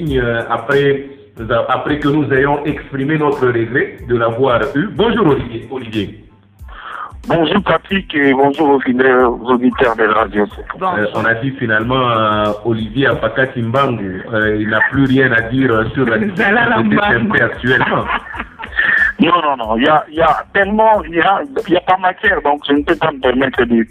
euh, 0.00 0.42
après, 0.50 1.06
après 1.68 1.98
que 1.98 2.08
nous 2.08 2.32
ayons 2.32 2.64
exprimé 2.64 3.18
notre 3.18 3.46
regret 3.46 3.98
de 4.08 4.16
l'avoir 4.16 4.60
eu. 4.74 4.88
Bonjour 4.88 5.28
Olivier. 5.28 5.68
Olivier. 5.70 6.24
Bonjour 7.26 7.62
Patrick 7.62 8.14
et 8.14 8.34
bonjour 8.34 8.68
aux 8.68 9.50
auditeurs 9.50 9.96
de 9.96 10.02
la 10.02 10.12
radio. 10.12 10.44
Euh, 10.82 11.06
on 11.14 11.24
a 11.24 11.34
dit 11.34 11.52
finalement 11.52 12.10
euh, 12.10 12.52
Olivier 12.66 13.06
Apaka 13.06 13.46
Timbangu, 13.46 14.22
euh, 14.30 14.58
il 14.60 14.68
n'a 14.68 14.80
plus 14.90 15.06
rien 15.06 15.32
à 15.32 15.40
dire 15.42 15.90
sur 15.94 16.04
la 16.04 16.18
situation 16.20 17.32
actuellement. 17.32 18.04
Non, 19.20 19.40
non, 19.42 19.56
non, 19.56 19.76
il 19.76 19.84
y 19.84 19.88
a, 19.88 20.04
y 20.10 20.20
a, 20.20 20.44
tellement, 20.52 21.02
il 21.04 21.12
n'y 21.12 21.20
a, 21.20 21.40
y 21.68 21.76
a, 21.76 21.80
pas 21.82 21.96
matière, 21.98 22.42
donc 22.42 22.62
je 22.68 22.72
ne 22.72 22.82
peux 22.82 22.96
pas 22.96 23.12
me 23.12 23.20
permettre 23.20 23.64
de, 23.64 23.86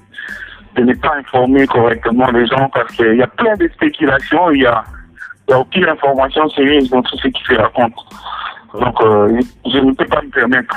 de 0.75 0.81
ne 0.81 0.93
pas 0.95 1.15
informer 1.15 1.65
correctement 1.65 2.29
les 2.31 2.45
gens 2.45 2.69
parce 2.73 2.93
qu'il 2.93 3.15
y 3.15 3.21
a 3.21 3.27
plein 3.27 3.55
de 3.55 3.69
spéculations, 3.69 4.51
il 4.51 4.63
y 4.63 4.65
a, 4.65 4.83
y 5.49 5.53
a 5.53 5.59
aucune 5.59 5.87
information 5.87 6.49
sérieuse 6.49 6.89
dans 6.89 7.01
tout 7.01 7.17
ce 7.17 7.27
qui 7.27 7.43
se 7.43 7.55
raconte. 7.55 7.93
Donc 8.73 8.95
je 9.01 9.77
ne 9.77 9.91
peux 9.93 10.05
pas 10.05 10.21
me 10.21 10.29
permettre 10.29 10.75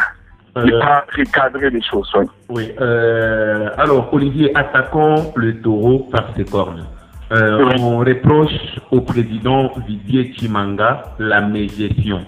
euh, 0.56 0.80
pas 0.80 1.04
recadrer 1.14 1.68
les 1.68 1.82
choses. 1.82 2.10
Oui. 2.48 2.70
Euh, 2.80 3.68
alors, 3.76 4.12
Olivier, 4.12 4.56
attaquons 4.56 5.32
le 5.34 5.60
taureau 5.60 6.08
par 6.10 6.34
ses 6.34 6.44
cornes. 6.44 6.86
Euh, 7.32 7.74
on 7.78 7.98
reproche 7.98 8.78
au 8.90 9.02
président 9.02 9.70
Didier 9.86 10.32
Chimanga 10.32 11.02
la 11.18 11.42
médiation, 11.42 12.20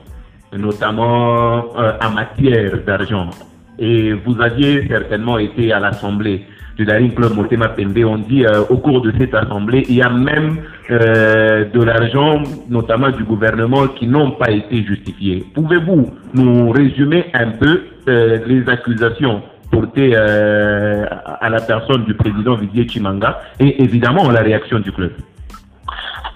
notamment 0.52 1.64
en 1.77 2.11
matière 2.11 2.78
d'argent. 2.84 3.30
Et 3.78 4.12
vous 4.12 4.39
aviez 4.42 4.86
certainement 4.89 5.39
été 5.39 5.73
à 5.73 5.78
l'Assemblée 5.78 6.45
du 6.78 6.84
Daring 6.84 7.12
Club 7.12 7.34
Motema 7.34 7.69
Pembe, 7.69 7.98
on 8.05 8.19
dit 8.19 8.47
euh, 8.47 8.62
au 8.70 8.77
cours 8.77 9.02
de 9.02 9.12
cette 9.19 9.34
assemblée, 9.34 9.84
il 9.89 9.97
y 9.97 10.02
a 10.02 10.09
même 10.09 10.58
euh, 10.91 11.64
de 11.67 11.83
l'argent, 11.83 12.42
notamment 12.69 13.11
du 13.11 13.25
gouvernement, 13.25 13.89
qui 13.89 14.06
n'ont 14.06 14.33
pas 14.33 14.50
été 14.50 14.84
justifiés. 14.84 15.47
Pouvez-vous 15.55 16.11
nous 16.34 16.70
résumer 16.70 17.30
un 17.34 17.50
peu 17.50 17.83
euh, 18.08 18.39
les 18.47 18.69
accusations 18.69 19.42
portées 19.70 20.17
à 20.17 21.50
la 21.50 21.61
personne 21.61 22.05
du 22.05 22.14
président 22.14 22.55
Vidier 22.55 22.89
Chimanga 22.89 23.39
et 23.61 23.83
évidemment 23.83 24.30
la 24.30 24.41
réaction 24.41 24.78
du 24.78 24.91
club? 24.91 25.12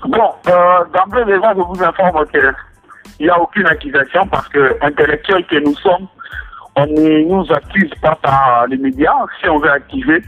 Bon, 0.06 0.33
d'emblée 0.92 1.25
déjà, 1.25 1.55
je 1.55 1.62
vous 1.62 1.83
informe 1.83 2.27
qu'il 2.27 2.53
n'y 3.20 3.31
a 3.31 3.41
aucune 3.41 3.66
accusation 3.66 4.27
parce 4.27 4.48
que 4.48 4.77
intellectuels 4.83 5.47
que 5.47 5.56
nous 5.64 5.75
sommes, 5.77 6.09
on 6.77 6.87
ne 6.87 7.28
nous 7.28 7.53
accuse 7.53 7.91
pas 8.00 8.16
par 8.16 8.66
les 8.69 8.77
médias. 8.77 9.14
Si 9.41 9.48
on 9.48 9.59
veut 9.59 9.70
activer, 9.70 10.22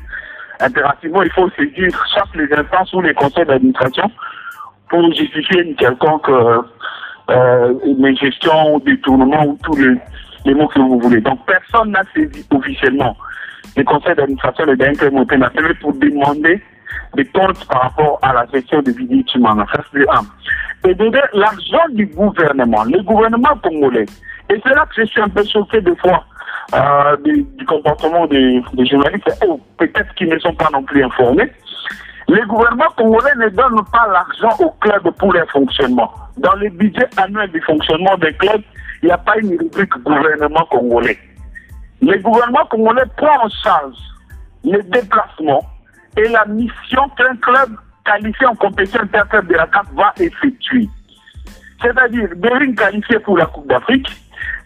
impérativement, 0.60 1.22
il 1.22 1.30
faut 1.32 1.48
saisir 1.50 1.88
chaque 2.14 2.34
les 2.34 2.52
instances 2.52 2.92
ou 2.92 3.00
les 3.00 3.14
conseils 3.14 3.46
d'administration 3.46 4.10
pour 4.88 5.12
justifier 5.14 5.62
une 5.62 5.74
quelconque 5.76 6.28
euh, 6.28 6.62
euh, 7.30 8.14
gestion 8.20 8.76
ou 8.76 8.80
détournement 8.80 9.44
ou 9.46 9.58
tous 9.62 9.76
les, 9.76 10.54
mots 10.54 10.68
que 10.68 10.78
vous 10.78 11.00
voulez. 11.00 11.20
Donc 11.20 11.40
personne 11.46 11.90
n'a 11.90 12.02
saisi 12.14 12.44
officiellement 12.50 13.16
les 13.76 13.84
conseils 13.84 14.14
d'administration 14.14 14.66
de 14.66 14.74
DNK 14.74 15.12
Monténatel 15.12 15.74
pour 15.80 15.94
demander 15.94 16.62
des 17.16 17.24
comptes 17.26 17.66
par 17.66 17.82
rapport 17.82 18.18
à 18.22 18.32
la 18.32 18.46
gestion 18.52 18.82
de 18.82 18.92
Vidi 18.92 19.24
Chimanga. 19.28 19.66
Ça, 19.72 19.80
c'est. 19.92 20.90
Et 20.90 20.94
de 20.94 21.10
l'argent 21.32 21.88
du 21.92 22.06
gouvernement, 22.06 22.84
le 22.84 23.02
gouvernement 23.02 23.56
congolais, 23.62 24.04
et 24.50 24.60
c'est 24.62 24.74
là 24.74 24.86
que 24.86 25.02
je 25.02 25.06
suis 25.06 25.20
un 25.20 25.28
peu 25.28 25.44
choqué 25.44 25.80
de 25.80 25.94
fois 25.94 26.24
euh, 26.74 27.16
du, 27.24 27.46
comportement 27.66 28.26
des, 28.26 28.62
journalistes, 28.90 29.44
ou 29.46 29.60
peut-être 29.78 30.14
qu'ils 30.14 30.28
ne 30.28 30.38
sont 30.38 30.54
pas 30.54 30.68
non 30.72 30.82
plus 30.82 31.04
informés. 31.04 31.50
Les 32.28 32.42
gouvernements 32.42 32.90
congolais 32.96 33.34
ne 33.36 33.48
donnent 33.50 33.84
pas 33.92 34.06
l'argent 34.10 34.64
aux 34.64 34.70
clubs 34.80 35.10
pour 35.18 35.32
leur 35.32 35.48
fonctionnement. 35.50 36.10
Dans 36.38 36.54
le 36.54 36.70
budget 36.70 37.06
annuel 37.16 37.50
du 37.50 37.60
fonctionnement 37.62 38.16
des 38.16 38.32
clubs, 38.34 38.62
il 39.02 39.06
n'y 39.06 39.12
a 39.12 39.18
pas 39.18 39.36
une 39.38 39.58
rubrique 39.58 39.92
gouvernement 40.02 40.66
congolais. 40.70 41.18
Le 42.00 42.18
gouvernement 42.18 42.64
congolais 42.70 43.04
prend 43.16 43.44
en 43.44 43.48
charge 43.62 43.96
les 44.62 44.82
déplacements 44.84 45.64
et 46.16 46.28
la 46.28 46.46
mission 46.46 47.08
qu'un 47.16 47.36
club 47.36 47.76
qualifié 48.04 48.46
en 48.46 48.54
compétition 48.54 49.02
interclub 49.02 49.46
de 49.48 49.54
la 49.54 49.66
CAF 49.66 49.86
va 49.94 50.12
effectuer. 50.18 50.88
C'est-à-dire, 51.82 52.30
Bering 52.36 52.74
qualifié 52.74 53.18
pour 53.18 53.36
la 53.36 53.46
Coupe 53.46 53.68
d'Afrique, 53.68 54.08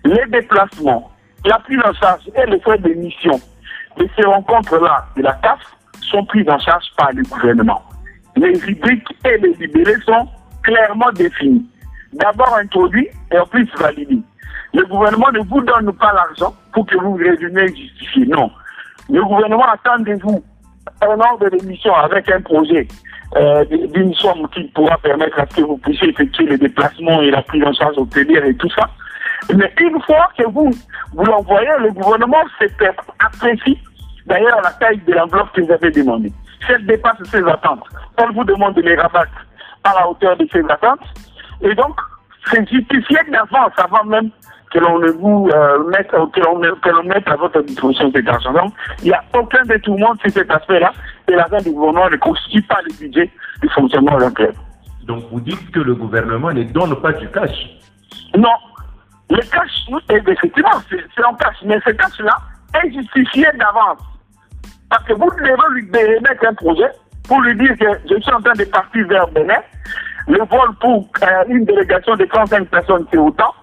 les 0.05 0.27
déplacements, 0.29 1.11
la 1.45 1.59
prise 1.59 1.81
en 1.85 1.93
charge 1.95 2.23
et 2.35 2.47
les 2.51 2.61
frais 2.61 2.79
de 2.79 2.93
mission 2.95 3.41
de 3.97 4.09
ces 4.17 4.25
rencontres-là 4.25 5.07
de 5.17 5.23
la 5.23 5.33
CAF 5.35 5.61
sont 6.03 6.25
prises 6.25 6.49
en 6.49 6.59
charge 6.59 6.87
par 6.97 7.13
le 7.13 7.23
gouvernement. 7.23 7.83
Les 8.37 8.57
rubriques 8.59 9.09
et 9.25 9.39
les 9.39 9.53
libérés 9.55 10.01
sont 10.07 10.29
clairement 10.63 11.11
définis. 11.13 11.67
D'abord 12.13 12.57
introduits 12.57 13.09
et 13.33 13.39
en 13.39 13.47
plus 13.47 13.69
validés. 13.79 14.21
Le 14.75 14.85
gouvernement 14.87 15.31
ne 15.33 15.41
vous 15.41 15.61
donne 15.63 15.93
pas 15.95 16.13
l'argent 16.13 16.55
pour 16.73 16.87
que 16.87 16.97
vous 16.97 17.15
résumiez 17.15 17.65
et 17.65 17.77
justifiez. 17.77 18.27
Non. 18.27 18.51
Le 19.11 19.23
gouvernement 19.25 19.67
attend 19.69 19.99
de 19.99 20.13
vous 20.23 20.43
un 21.03 21.21
ordre 21.21 21.49
de 21.51 21.65
mission 21.67 21.95
avec 21.95 22.31
un 22.31 22.41
projet 22.41 22.87
euh, 23.37 23.65
d'une 23.65 24.15
somme 24.15 24.49
qui 24.55 24.65
pourra 24.75 24.97
permettre 24.99 25.39
à 25.39 25.47
ce 25.51 25.57
que 25.57 25.63
vous 25.63 25.79
puissiez 25.79 26.11
effectuer 26.11 26.47
les 26.47 26.59
déplacements 26.59 27.21
et 27.23 27.31
la 27.31 27.43
prise 27.43 27.65
en 27.65 27.73
charge 27.73 27.99
hôtelière 27.99 28.45
et 28.45 28.55
tout 28.55 28.71
ça. 28.71 28.89
Mais 29.55 29.73
une 29.81 30.01
fois 30.03 30.31
que 30.37 30.45
vous, 30.49 30.71
vous 31.15 31.25
l'envoyez, 31.25 31.71
le 31.81 31.91
gouvernement 31.91 32.43
apprécie 33.21 33.79
d'ailleurs 34.27 34.61
la 34.63 34.71
taille 34.73 35.01
de 35.07 35.13
l'enveloppe 35.13 35.53
que 35.53 35.63
vous 35.63 35.73
avez 35.73 35.91
demandée. 35.91 36.33
Si 36.67 36.73
elle 36.73 36.87
dépasse 36.87 37.23
ses 37.25 37.43
attentes, 37.45 37.85
on 38.19 38.33
vous 38.33 38.45
demande 38.45 38.75
de 38.75 38.83
les 38.83 38.97
rabattre 38.97 39.47
à 39.85 39.95
la 39.95 40.09
hauteur 40.09 40.37
de 40.37 40.47
ses 40.53 40.63
attentes. 40.69 41.01
Et 41.63 41.75
donc, 41.75 41.99
c'est 42.51 42.69
justifié 42.69 43.19
d'avance, 43.31 43.73
avant 43.77 44.05
même 44.05 44.31
que 44.71 44.79
l'on 44.79 44.99
ne 44.99 45.11
vous 45.13 45.49
euh, 45.53 45.85
mette, 45.91 46.11
que 46.11 46.41
l'on 46.41 47.05
mette 47.05 47.29
à 47.29 47.37
votre 47.37 47.63
disposition 47.63 48.11
cet 48.15 48.29
argent. 48.29 48.53
Donc, 48.53 48.73
il 49.03 49.07
n'y 49.07 49.13
a 49.13 49.23
aucun 49.35 49.63
détournement 49.63 50.15
sur 50.21 50.31
cet 50.31 50.51
aspect-là, 50.51 50.93
et 51.29 51.33
l'argent 51.33 51.59
du 51.59 51.71
gouvernement 51.71 52.11
ne 52.11 52.17
constitue 52.17 52.63
pas 52.63 52.81
le 52.83 52.95
budget 52.99 53.31
du 53.63 53.69
fonctionnement 53.71 54.19
d'un 54.19 54.31
club. 54.31 54.55
Donc, 55.05 55.25
vous 55.31 55.41
dites 55.41 55.71
que 55.71 55.81
le 55.81 55.95
gouvernement 55.95 56.53
ne 56.53 56.65
donne 56.65 57.01
pas 57.01 57.13
du 57.13 57.29
cash 57.31 57.79
Non, 58.37 58.53
le 59.31 59.43
cash, 59.43 59.87
effectivement, 60.09 60.71
c'est 60.91 61.25
en 61.25 61.35
cash, 61.35 61.57
mais 61.65 61.79
ce 61.85 61.91
cash-là 61.91 62.37
est 62.83 62.93
justifié 62.93 63.47
d'avance. 63.59 64.01
Parce 64.89 65.05
que 65.05 65.13
vous 65.13 65.31
devez 65.31 65.55
lui 65.75 65.91
mettre 65.91 66.47
un 66.49 66.55
projet 66.55 66.91
pour 67.27 67.41
lui 67.43 67.55
dire 67.57 67.77
que 67.79 67.87
je 68.09 68.21
suis 68.21 68.33
en 68.33 68.41
train 68.41 68.55
de 68.55 68.65
partir 68.65 69.07
vers 69.07 69.29
Bénin. 69.29 69.61
Le 70.29 70.39
vol 70.39 70.75
pour 70.81 71.09
euh, 71.23 71.45
une 71.49 71.65
délégation 71.65 72.17
de 72.17 72.25
35 72.25 72.69
personnes, 72.69 73.07
c'est 73.11 73.19
autant. 73.19 73.55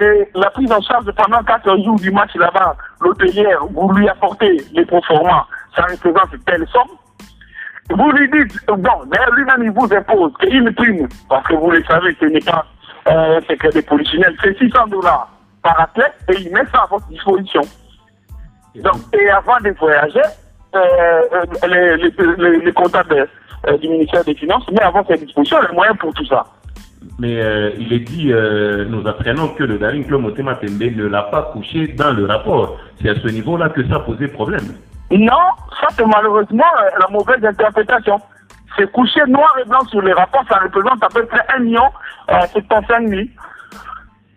Et 0.00 0.28
la 0.34 0.50
prise 0.50 0.70
en 0.70 0.80
charge 0.80 1.10
pendant 1.12 1.42
4 1.42 1.82
jours 1.84 1.96
du 1.96 2.10
match 2.10 2.34
là-bas, 2.34 2.76
l'hôtelière, 3.00 3.64
vous 3.70 3.92
lui 3.92 4.08
apportez 4.08 4.56
les 4.72 4.84
performants, 4.84 5.44
ça 5.74 5.82
représente 5.82 6.44
telle 6.46 6.66
somme. 6.68 6.88
Vous 7.90 8.10
lui 8.12 8.30
dites, 8.30 8.66
bon, 8.66 9.04
d'ailleurs 9.06 9.34
lui-même 9.34 9.62
il 9.62 9.70
vous 9.70 9.88
impose 9.92 10.32
une 10.46 10.72
prime, 10.74 11.08
parce 11.28 11.46
que 11.46 11.54
vous 11.54 11.70
le 11.70 11.82
savez, 11.84 12.14
ce 12.20 12.26
n'est 12.26 12.40
pas 12.40 12.66
euh, 13.10 13.40
c'est 13.48 13.56
que 13.56 13.68
des 13.72 13.82
polichinelles, 13.82 14.36
c'est 14.42 14.56
600 14.58 14.88
dollars 14.88 15.28
par 15.62 15.80
athlète 15.80 16.14
et 16.28 16.40
il 16.40 16.52
met 16.52 16.64
ça 16.72 16.82
à 16.82 16.86
votre 16.86 17.06
disposition. 17.08 17.62
Donc, 18.76 18.96
et 19.12 19.30
avant 19.30 19.58
de 19.60 19.70
voyager, 19.70 20.20
euh, 20.74 20.78
euh 21.32 21.96
les, 21.98 22.58
les, 22.58 22.72
comptables 22.72 23.26
euh, 23.66 23.78
du 23.78 23.88
ministère 23.88 24.24
des 24.24 24.34
Finances 24.34 24.70
met 24.70 24.82
à 24.82 24.90
votre 24.90 25.14
disposition 25.14 25.58
les 25.68 25.74
moyens 25.74 25.96
pour 25.98 26.12
tout 26.14 26.26
ça. 26.26 26.44
Mais 27.18 27.40
euh, 27.40 27.70
il 27.78 27.92
est 27.92 28.00
dit, 28.00 28.32
nous 28.88 29.06
apprenons 29.06 29.48
que 29.54 29.64
le 29.64 29.78
Daring 29.78 30.06
Club 30.06 30.20
Motema 30.20 30.54
Tembe 30.56 30.80
ne 30.80 31.06
l'a 31.06 31.22
pas 31.22 31.50
couché 31.52 31.88
dans 31.88 32.12
le 32.12 32.26
rapport. 32.26 32.78
C'est 33.00 33.08
à 33.08 33.14
ce 33.14 33.28
niveau-là 33.28 33.70
que 33.70 33.86
ça 33.88 34.00
posait 34.00 34.28
problème. 34.28 34.74
Non, 35.10 35.48
ça 35.80 35.88
c'est 35.96 36.06
malheureusement 36.06 36.64
la 37.00 37.08
mauvaise 37.08 37.42
interprétation 37.42 38.20
c'est 38.78 38.90
couché 38.92 39.20
noir 39.26 39.52
et 39.60 39.68
blanc 39.68 39.84
sur 39.88 40.00
les 40.02 40.12
rapports, 40.12 40.44
ça 40.48 40.58
représente 40.58 41.02
à 41.02 41.08
peu 41.08 41.24
près 41.26 41.44
1 41.56 41.60
million 41.60 41.90
euh, 42.30 42.46
75 42.52 43.08
000. 43.08 43.22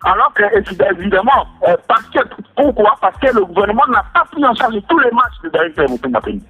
Alors 0.04 0.32
que, 0.34 0.42
évidemment, 0.90 1.46
euh, 1.68 1.76
parce 1.86 2.06
que, 2.08 2.18
pourquoi? 2.56 2.96
Parce 3.00 3.16
que 3.18 3.34
le 3.34 3.44
gouvernement 3.44 3.86
n'a 3.88 4.04
pas 4.12 4.24
pris 4.30 4.44
en 4.44 4.54
charge 4.54 4.74
tous 4.88 4.98
les 4.98 5.10
matchs 5.12 5.40
de 5.44 5.48
Daring 5.50 6.40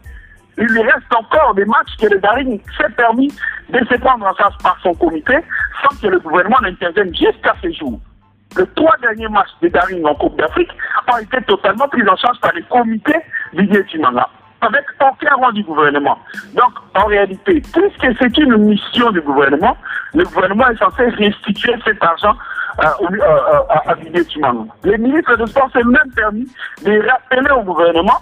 Il 0.56 0.64
lui 0.64 0.82
reste 0.82 1.14
encore 1.14 1.54
des 1.54 1.66
matchs 1.66 1.94
que 2.00 2.06
le 2.06 2.18
Daring 2.18 2.58
s'est 2.78 2.92
permis 2.96 3.28
de 3.68 3.78
se 3.78 3.94
prendre 4.00 4.26
en 4.26 4.34
charge 4.34 4.56
par 4.62 4.78
son 4.82 4.94
comité 4.94 5.36
sans 5.82 6.00
que 6.00 6.06
le 6.06 6.18
gouvernement 6.18 6.60
n'intervienne 6.62 7.14
jusqu'à 7.14 7.54
ce 7.62 7.70
jour. 7.72 8.00
Les 8.56 8.66
trois 8.74 8.96
derniers 9.02 9.28
matchs 9.28 9.52
de 9.60 9.68
Daring 9.68 10.04
en 10.06 10.14
Coupe 10.14 10.36
d'Afrique 10.38 10.70
ont 11.12 11.18
été 11.18 11.42
totalement 11.42 11.88
pris 11.88 12.08
en 12.08 12.16
charge 12.16 12.40
par 12.40 12.52
les 12.54 12.62
comités 12.62 13.20
Didier 13.52 13.84
Timanga 13.86 14.28
avec 14.62 14.84
aucun 15.00 15.34
rang 15.34 15.52
du 15.52 15.62
gouvernement. 15.64 16.18
Donc, 16.54 16.72
en 16.94 17.06
réalité, 17.06 17.60
puisque 17.60 18.18
c'est 18.18 18.38
une 18.38 18.56
mission 18.58 19.10
du 19.10 19.20
gouvernement, 19.20 19.76
le 20.14 20.24
gouvernement 20.24 20.68
est 20.68 20.78
censé 20.78 21.04
restituer 21.08 21.74
cet 21.84 22.02
argent 22.02 22.34
euh, 22.78 22.86
euh, 23.02 23.16
euh, 23.20 23.90
à 23.90 23.94
Didier 23.96 24.24
Timano. 24.24 24.66
Les 24.84 24.96
ministres 24.96 25.36
de 25.36 25.46
sport 25.46 25.68
s'est 25.72 25.82
même 25.84 26.10
permis 26.14 26.46
de 26.84 27.02
rappeler 27.08 27.50
au 27.50 27.62
gouvernement 27.62 28.18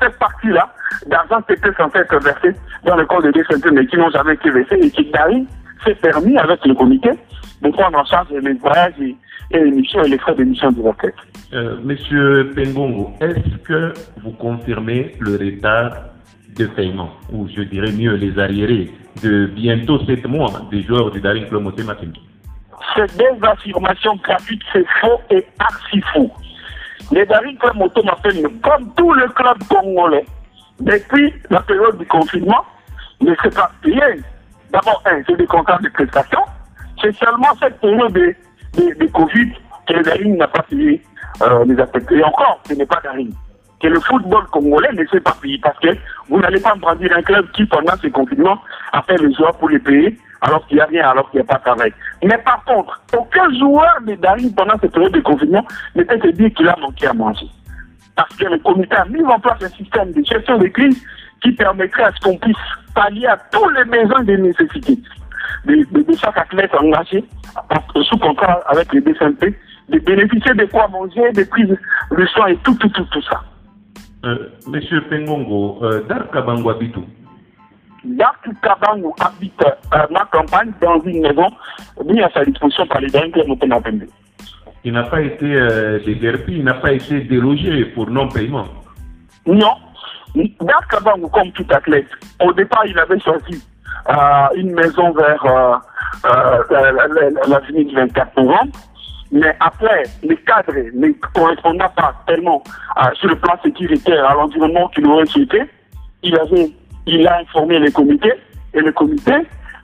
cette 0.00 0.18
partie-là 0.18 0.68
d'argent 1.06 1.40
qui 1.42 1.54
était 1.54 1.72
censée 1.74 1.98
être 1.98 2.18
versée 2.22 2.54
dans 2.84 2.96
le 2.96 3.06
corps 3.06 3.22
de 3.22 3.30
DCNT, 3.30 3.70
mais 3.72 3.86
qui 3.86 3.96
n'ont 3.96 4.10
jamais 4.10 4.34
été 4.34 4.50
versés 4.50 4.78
et 4.82 4.90
qui, 4.90 5.10
Daring, 5.10 5.46
s'est 5.84 5.94
permis 5.94 6.36
avec 6.36 6.64
le 6.66 6.74
comité 6.74 7.10
de 7.62 7.70
prendre 7.70 7.98
en 7.98 8.04
charge 8.04 8.28
les 8.30 8.52
voyages 8.54 8.94
et, 9.00 9.16
et 9.50 9.60
les 9.60 10.18
frais 10.18 10.34
d'émission 10.34 10.72
de 10.72 10.80
retraite. 10.80 11.14
Euh, 11.52 11.76
Monsieur 11.82 12.52
Pengongo, 12.54 13.12
est-ce 13.20 13.56
que 13.58 13.92
vous 14.22 14.32
confirmez 14.32 15.12
le 15.20 15.32
retard 15.32 15.92
de 16.56 16.66
paiement, 16.66 17.10
ou 17.32 17.48
je 17.48 17.62
dirais 17.62 17.92
mieux 17.92 18.14
les 18.14 18.38
arriérés, 18.38 18.90
de 19.22 19.46
bientôt 19.46 19.98
7 20.04 20.26
mois 20.26 20.50
des 20.70 20.82
joueurs 20.82 21.10
du 21.10 21.20
Daring 21.20 21.46
Club 21.48 21.70
C'est 22.96 23.16
des 23.16 23.46
affirmations 23.46 24.16
gratuites, 24.16 24.62
c'est 24.72 24.86
faux 25.00 25.20
et 25.30 25.44
archi 25.58 26.00
faux. 26.12 26.30
Les 27.12 27.26
Daring 27.26 27.56
Club 27.58 27.76
comme 28.62 28.94
tous 28.96 29.14
les 29.14 29.26
clubs 29.34 29.62
congolais, 29.68 30.24
depuis 30.80 31.32
la 31.50 31.60
période 31.60 31.98
du 31.98 32.06
confinement, 32.06 32.64
ne 33.20 33.34
s'est 33.42 33.50
pas 33.50 33.70
payé. 33.82 34.00
D'abord, 34.72 35.02
c'est 35.26 35.36
des 35.36 35.46
contrats 35.46 35.78
de 35.78 35.88
prestation. 35.88 36.40
C'est 37.00 37.14
seulement 37.16 37.54
cette 37.60 37.78
période 37.80 38.12
de, 38.12 38.34
de, 38.76 39.06
Covid 39.06 39.52
que 39.86 40.02
Daring 40.02 40.36
n'a 40.36 40.48
pas 40.48 40.62
payé 40.62 41.02
euh, 41.42 41.64
les 41.66 41.78
affects. 41.78 42.10
Et 42.12 42.24
encore, 42.24 42.60
ce 42.68 42.74
n'est 42.74 42.86
pas 42.86 43.00
Daring 43.02 43.32
que 43.80 43.88
le 43.88 44.00
football 44.00 44.46
congolais 44.50 44.92
ne 44.92 45.04
s'est 45.06 45.20
pas 45.20 45.36
payé 45.42 45.58
parce 45.62 45.78
que 45.80 45.88
vous 46.28 46.40
n'allez 46.40 46.60
pas 46.60 46.74
prendre 46.80 47.02
un 47.02 47.22
club 47.22 47.50
qui, 47.52 47.66
pendant 47.66 47.94
ce 48.00 48.06
confinement, 48.08 48.58
a 48.92 49.02
fait 49.02 49.16
les 49.18 49.32
joueurs 49.34 49.56
pour 49.58 49.68
les 49.68 49.78
payer 49.78 50.18
alors 50.40 50.66
qu'il 50.66 50.76
n'y 50.76 50.82
a 50.82 50.86
rien, 50.86 51.10
alors 51.10 51.30
qu'il 51.30 51.40
n'y 51.40 51.46
a 51.46 51.52
pas 51.52 51.58
de 51.58 51.64
travail. 51.64 51.92
Mais 52.22 52.38
par 52.38 52.64
contre, 52.64 53.00
aucun 53.16 53.50
joueur 53.58 53.98
de 54.06 54.14
Daring 54.14 54.54
pendant 54.54 54.78
cette 54.80 54.92
période 54.92 55.12
de 55.12 55.20
confinement 55.20 55.64
ne 55.94 56.02
peut 56.02 56.32
dire 56.32 56.52
qu'il 56.54 56.68
a 56.68 56.76
manqué 56.76 57.06
à 57.06 57.12
manger. 57.12 57.46
Parce 58.16 58.34
que 58.36 58.44
le 58.44 58.58
comité 58.58 58.94
a 58.94 59.04
mis 59.06 59.22
en 59.24 59.38
place 59.40 59.62
un 59.62 59.68
système 59.68 60.12
de 60.12 60.24
gestion 60.24 60.58
de 60.58 60.68
crise 60.68 61.02
qui 61.42 61.52
permettrait 61.52 62.04
à 62.04 62.12
ce 62.12 62.20
qu'on 62.20 62.38
puisse 62.38 62.56
pallier 62.94 63.26
à 63.26 63.36
tous 63.50 63.68
les 63.70 63.84
besoins 63.84 64.22
de 64.22 64.36
nécessité 64.36 64.98
de, 65.64 65.74
de, 65.74 66.16
chaque 66.16 66.38
athlète 66.38 66.74
engagé 66.74 67.24
sous 68.02 68.18
contrat 68.18 68.60
avec 68.66 68.92
les 68.92 69.00
DCMP, 69.00 69.54
de 69.88 69.98
bénéficier 69.98 70.54
de 70.54 70.64
quoi 70.66 70.88
manger, 70.88 71.32
de 71.32 71.44
prises 71.44 71.76
de 72.16 72.26
soins 72.26 72.48
et 72.48 72.56
tout, 72.56 72.74
tout, 72.74 72.88
tout, 72.88 73.04
tout 73.10 73.22
ça. 73.22 73.42
Euh, 74.24 74.48
Monsieur 74.66 75.02
Pengongo, 75.02 75.80
euh, 75.82 76.02
Dark 76.08 76.32
Kabango 76.32 76.70
habite 76.70 76.96
où? 76.96 77.04
Dark 78.04 78.46
Kabango 78.62 79.14
habite 79.20 79.62
euh, 79.62 79.98
ma 80.10 80.24
campagne 80.32 80.72
dans 80.80 81.00
une 81.02 81.20
maison 81.20 81.46
mise 82.04 82.22
à 82.22 82.30
sa 82.30 82.44
disposition 82.44 82.86
par 82.86 83.00
les 83.00 83.08
derniers 83.08 83.32
Pembe. 83.32 84.04
Il 84.84 84.92
n'a 84.92 85.04
pas 85.04 85.20
été 85.20 85.54
euh, 85.54 85.98
déguerpi, 86.04 86.56
il 86.56 86.64
n'a 86.64 86.74
pas 86.74 86.92
été 86.92 87.20
délogé 87.20 87.84
pour 87.86 88.10
non-paiement. 88.10 88.66
Non. 89.46 89.74
Dark 90.60 90.90
Kabango, 90.90 91.28
comme 91.28 91.52
tout 91.52 91.66
athlète, 91.70 92.08
au 92.42 92.52
départ, 92.52 92.84
il 92.86 92.98
avait 92.98 93.20
choisi 93.20 93.62
une 94.56 94.72
maison 94.72 95.12
vers 95.12 95.80
l'avenue 97.48 97.84
du 97.84 97.94
24 97.94 98.36
novembre. 98.36 98.72
Mais 99.32 99.56
après, 99.58 100.04
les 100.22 100.36
cadres 100.36 100.74
ne 100.94 101.10
correspondant 101.34 101.88
pas 101.96 102.14
tellement 102.26 102.62
sur 103.14 103.28
le 103.28 103.36
plan 103.36 103.54
sécuritaire 103.62 104.30
à 104.30 104.34
l'environnement 104.34 104.88
qu'il 104.88 105.06
aurait 105.06 105.26
souhaité, 105.26 105.62
il, 106.22 106.38
avait, 106.38 106.70
il 107.06 107.26
a 107.26 107.40
informé 107.40 107.78
les 107.78 107.90
comités 107.90 108.32
et 108.72 108.80
le 108.80 108.92
comité 108.92 109.34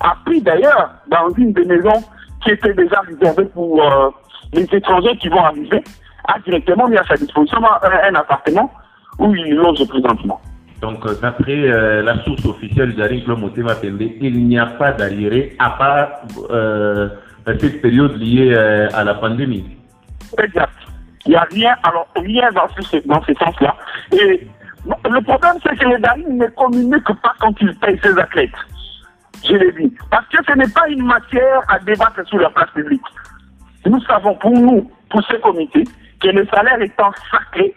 a 0.01 0.17
pris 0.25 0.41
d'ailleurs 0.41 0.91
dans 1.09 1.31
une 1.37 1.53
des 1.53 1.65
maisons 1.65 2.03
qui 2.43 2.51
était 2.51 2.75
déjà 2.75 3.01
réservée 3.01 3.45
pour 3.47 3.83
euh, 3.83 4.11
les 4.53 4.67
étrangers 4.73 5.17
qui 5.19 5.29
vont 5.29 5.45
arriver, 5.45 5.83
a 6.27 6.39
directement 6.41 6.89
mis 6.89 6.97
à 6.97 7.05
sa 7.05 7.17
disposition 7.17 7.59
un, 7.63 8.15
appartement 8.15 8.71
où 9.19 9.35
il 9.35 9.55
loge 9.55 9.87
présentement. 9.87 10.41
Donc, 10.81 11.05
euh, 11.05 11.15
d'après 11.21 11.69
euh, 11.69 12.03
la 12.03 12.23
source 12.25 12.45
officielle 12.47 12.95
d'Arin 12.95 13.21
Motema 13.37 13.75
il 13.83 14.47
n'y 14.47 14.59
a 14.59 14.67
pas 14.67 14.93
d'arriéré 14.93 15.55
à 15.59 15.71
part 15.71 16.09
cette 17.59 17.83
période 17.83 18.17
liée 18.17 18.53
euh, 18.55 18.89
à 18.95 19.05
la 19.05 19.15
pandémie. 19.15 19.77
Exact. 20.39 20.73
Il 21.27 21.31
n'y 21.31 21.37
a 21.37 21.47
rien, 21.51 21.75
alors 21.83 22.09
rien 22.17 22.51
dans 22.53 22.69
ce, 22.69 22.97
dans 23.07 23.23
ce 23.23 23.35
sens-là. 23.35 23.77
Et 24.13 24.47
le 24.87 25.21
problème, 25.23 25.57
c'est 25.63 25.77
que 25.79 25.87
les 25.87 25.99
Darim 25.99 26.37
ne 26.39 26.47
communiquent 26.47 27.21
pas 27.23 27.35
quand 27.39 27.55
ils 27.61 27.75
payent 27.79 28.01
ses 28.03 28.19
athlètes. 28.19 28.51
Je 29.45 29.55
l'ai 29.55 29.73
dit. 29.73 29.95
Parce 30.11 30.27
que 30.29 30.39
ce 30.47 30.57
n'est 30.57 30.69
pas 30.69 30.89
une 30.89 31.05
matière 31.05 31.61
à 31.69 31.79
débattre 31.79 32.27
sur 32.27 32.39
la 32.39 32.51
place 32.51 32.71
publique. 32.71 33.03
Nous 33.87 34.01
savons 34.03 34.35
pour 34.35 34.53
nous, 34.53 34.91
pour 35.11 35.23
ce 35.25 35.37
comité, 35.37 35.85
que 36.21 36.29
le 36.29 36.47
salaire 36.47 36.81
étant 36.81 37.11
sacré 37.31 37.75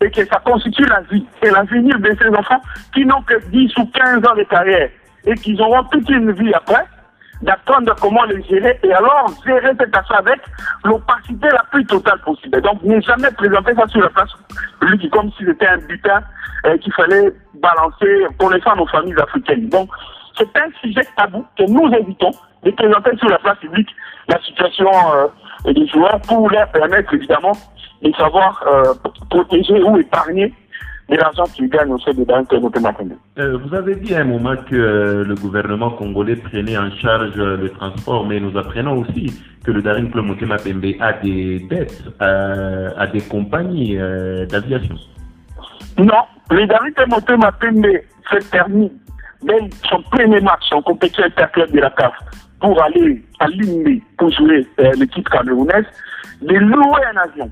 et 0.00 0.10
que 0.10 0.24
ça 0.26 0.40
constitue 0.44 0.86
la 0.86 1.00
vie 1.10 1.26
et 1.42 1.50
l'avenir 1.50 1.98
de 1.98 2.16
ces 2.20 2.28
enfants 2.28 2.60
qui 2.94 3.04
n'ont 3.04 3.22
que 3.22 3.40
10 3.50 3.76
ou 3.78 3.86
15 3.86 4.16
ans 4.26 4.36
de 4.36 4.44
carrière 4.44 4.90
et 5.26 5.34
qui 5.34 5.60
auront 5.60 5.82
toute 5.84 6.08
une 6.08 6.32
vie 6.32 6.52
après, 6.54 6.84
d'apprendre 7.42 7.94
comment 8.00 8.24
les 8.24 8.42
gérer 8.44 8.78
et 8.82 8.92
alors 8.92 9.30
gérer 9.46 9.72
cette 9.78 9.96
affaire 9.96 10.18
avec 10.18 10.40
l'opacité 10.84 11.48
la 11.52 11.64
plus 11.70 11.84
totale 11.86 12.20
possible. 12.20 12.60
Donc, 12.60 12.82
ne 12.82 13.00
jamais 13.00 13.30
présenter 13.32 13.74
ça 13.74 13.86
sur 13.88 14.00
la 14.00 14.08
place 14.10 14.30
publique 14.80 15.10
comme 15.10 15.30
si 15.32 15.44
c'était 15.44 15.66
un 15.66 15.78
butin 15.78 16.20
euh, 16.66 16.76
qu'il 16.78 16.92
fallait 16.92 17.32
balancer 17.54 18.26
pour 18.38 18.50
les 18.50 18.60
femmes 18.60 18.80
aux 18.80 18.86
familles 18.86 19.20
africaines. 19.20 19.68
Donc, 19.68 19.88
c'est 20.36 20.56
un 20.56 20.70
sujet 20.80 21.06
tabou 21.16 21.44
que 21.56 21.64
nous 21.64 21.92
évitons 21.94 22.30
de 22.64 22.70
présenter 22.72 23.16
sur 23.18 23.28
la 23.28 23.38
place 23.38 23.58
publique 23.58 23.88
la 24.28 24.40
situation 24.42 24.90
euh, 25.14 25.72
des 25.72 25.86
joueurs 25.88 26.20
pour 26.22 26.50
leur 26.50 26.68
permettre 26.70 27.14
évidemment 27.14 27.52
de 28.02 28.12
savoir 28.12 28.64
euh, 28.66 28.94
protéger 29.30 29.82
ou 29.82 29.98
épargner 29.98 30.52
de 31.08 31.16
l'argent 31.16 31.44
qu'ils 31.54 31.68
gagnent 31.68 31.92
au 31.92 31.98
sein 31.98 32.12
de 32.12 32.24
euh, 33.38 33.58
Vous 33.58 33.74
avez 33.74 33.96
dit 33.96 34.14
à 34.14 34.20
un 34.20 34.24
moment 34.24 34.56
que 34.56 34.76
euh, 34.76 35.24
le 35.24 35.34
gouvernement 35.34 35.90
congolais 35.90 36.36
prenait 36.36 36.76
en 36.76 36.90
charge 36.90 37.32
euh, 37.38 37.56
le 37.56 37.70
transport, 37.70 38.26
mais 38.26 38.40
nous 38.40 38.56
apprenons 38.58 38.98
aussi 38.98 39.32
que 39.64 39.70
le 39.70 39.80
Daring 39.80 40.10
Club 40.10 40.26
Motema 40.26 40.56
Pembe 40.56 40.94
a 41.00 41.14
des 41.14 41.60
dettes 41.70 42.02
à 42.20 43.06
des 43.06 43.20
compagnies 43.20 43.96
d'aviation. 44.48 44.94
Non, 45.98 46.22
le 46.50 46.66
Daring 46.66 46.94
Club 46.94 47.10
Motema 47.10 47.52
Pembe 47.52 47.86
s'est 48.30 48.48
permis, 48.50 48.90
dès 49.42 49.58
son 49.88 50.02
premier 50.02 50.40
match 50.40 50.72
en 50.72 50.80
compétition 50.82 51.24
interclub 51.24 51.70
de 51.70 51.80
la 51.80 51.90
CAF, 51.90 52.14
pour 52.60 52.80
aller 52.82 53.22
à 53.40 53.48
Limbe 53.48 54.00
pour 54.16 54.30
jouer 54.30 54.66
l'équipe 54.96 55.28
camerounaise, 55.28 55.86
de 56.40 56.54
louer 56.54 57.02
un 57.12 57.16
avion. 57.18 57.50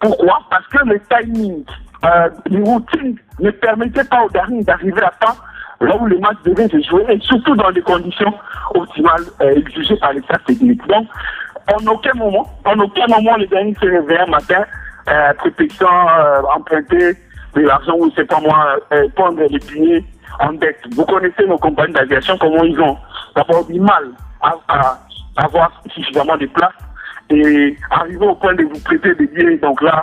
Pourquoi? 0.00 0.40
Parce 0.50 0.66
que 0.68 0.84
le 0.86 1.00
timing 1.00 1.64
euh, 2.04 2.28
les 2.46 2.62
routines 2.62 3.16
ne 3.40 3.50
permettaient 3.50 4.04
pas 4.04 4.22
aux 4.22 4.30
Daring 4.30 4.64
d'arriver 4.64 5.02
à 5.02 5.12
temps 5.20 5.36
là 5.80 5.96
où 6.00 6.06
le 6.06 6.18
match 6.18 6.36
devait 6.44 6.68
se 6.68 6.80
jouer, 6.82 7.04
et 7.08 7.20
surtout 7.20 7.54
dans 7.54 7.70
des 7.70 7.82
conditions 7.82 8.32
optimales 8.74 9.24
euh, 9.40 9.54
exigées 9.54 9.96
par 9.96 10.12
les 10.12 10.22
technique. 10.46 10.84
Donc, 10.88 11.06
en 11.72 11.86
aucun 11.86 12.14
moment, 12.14 12.46
en 12.64 12.78
aucun 12.80 13.06
moment, 13.06 13.36
les 13.36 13.46
Daring 13.46 13.76
se 13.76 13.86
réveillent 13.86 14.18
un 14.18 14.26
matin, 14.26 14.64
euh, 15.08 15.32
euh, 15.32 16.42
emprunter 16.54 17.14
de 17.54 17.60
l'argent 17.60 17.94
ou 17.98 18.10
c'est 18.16 18.26
pas 18.26 18.40
moi, 18.40 18.76
euh, 18.92 19.08
prendre 19.14 19.40
les 19.40 19.58
billets 19.58 20.04
en 20.40 20.52
dette. 20.54 20.80
Vous 20.94 21.04
connaissez 21.04 21.46
nos 21.46 21.58
compagnies 21.58 21.94
d'aviation, 21.94 22.36
comment 22.38 22.64
ils 22.64 22.80
ont 22.80 22.96
d'abord 23.34 23.64
du 23.66 23.80
mal 23.80 24.10
à, 24.42 24.54
à, 24.68 24.98
avoir 25.36 25.70
suffisamment 25.94 26.36
de 26.36 26.46
place 26.46 26.72
et 27.30 27.76
arriver 27.90 28.26
au 28.26 28.34
point 28.34 28.54
de 28.54 28.64
vous 28.64 28.80
prêter 28.80 29.14
des 29.14 29.26
billets. 29.26 29.58
Donc 29.58 29.82
là, 29.82 30.02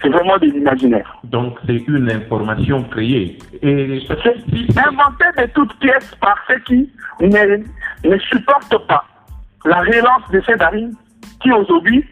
c'est 0.00 0.08
vraiment 0.08 0.38
de 0.38 0.46
l'imaginaire. 0.46 1.18
Donc 1.24 1.58
c'est 1.66 1.86
une 1.88 2.10
information 2.10 2.82
créée. 2.84 3.38
Et 3.62 4.00
c'est 4.08 4.78
inventé 4.78 5.24
de 5.38 5.46
toutes 5.54 5.74
pièces 5.78 6.14
par 6.20 6.36
ceux 6.48 6.58
qui 6.60 6.90
ne, 7.20 8.08
ne 8.08 8.18
supportent 8.18 8.86
pas 8.88 9.04
la 9.64 9.80
relance 9.80 10.28
de 10.32 10.42
ces 10.46 10.56
darines 10.56 10.94
qui 11.40 11.52
aujourd'hui 11.52 12.04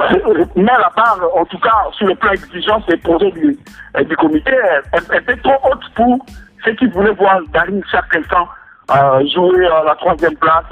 euh, 0.00 0.44
met 0.56 0.64
la 0.64 0.90
barre, 0.96 1.20
en 1.36 1.44
tout 1.44 1.58
cas 1.58 1.70
sur 1.96 2.06
le 2.08 2.14
plan 2.16 2.32
exigence 2.32 2.84
des 2.86 2.96
projets 2.96 3.30
du, 3.30 3.56
euh, 3.96 4.02
du 4.02 4.16
comité, 4.16 4.52
elle, 4.92 5.22
était 5.22 5.36
trop 5.36 5.54
haute 5.70 5.84
pour 5.94 6.26
ceux 6.64 6.72
qui 6.74 6.86
voulaient 6.86 7.12
voir 7.12 7.40
Darine 7.52 7.82
chaque 7.90 8.14
instant 8.16 8.48
euh, 8.90 9.26
jouer 9.32 9.66
à 9.66 9.84
la 9.84 9.94
troisième 9.94 10.36
place, 10.36 10.64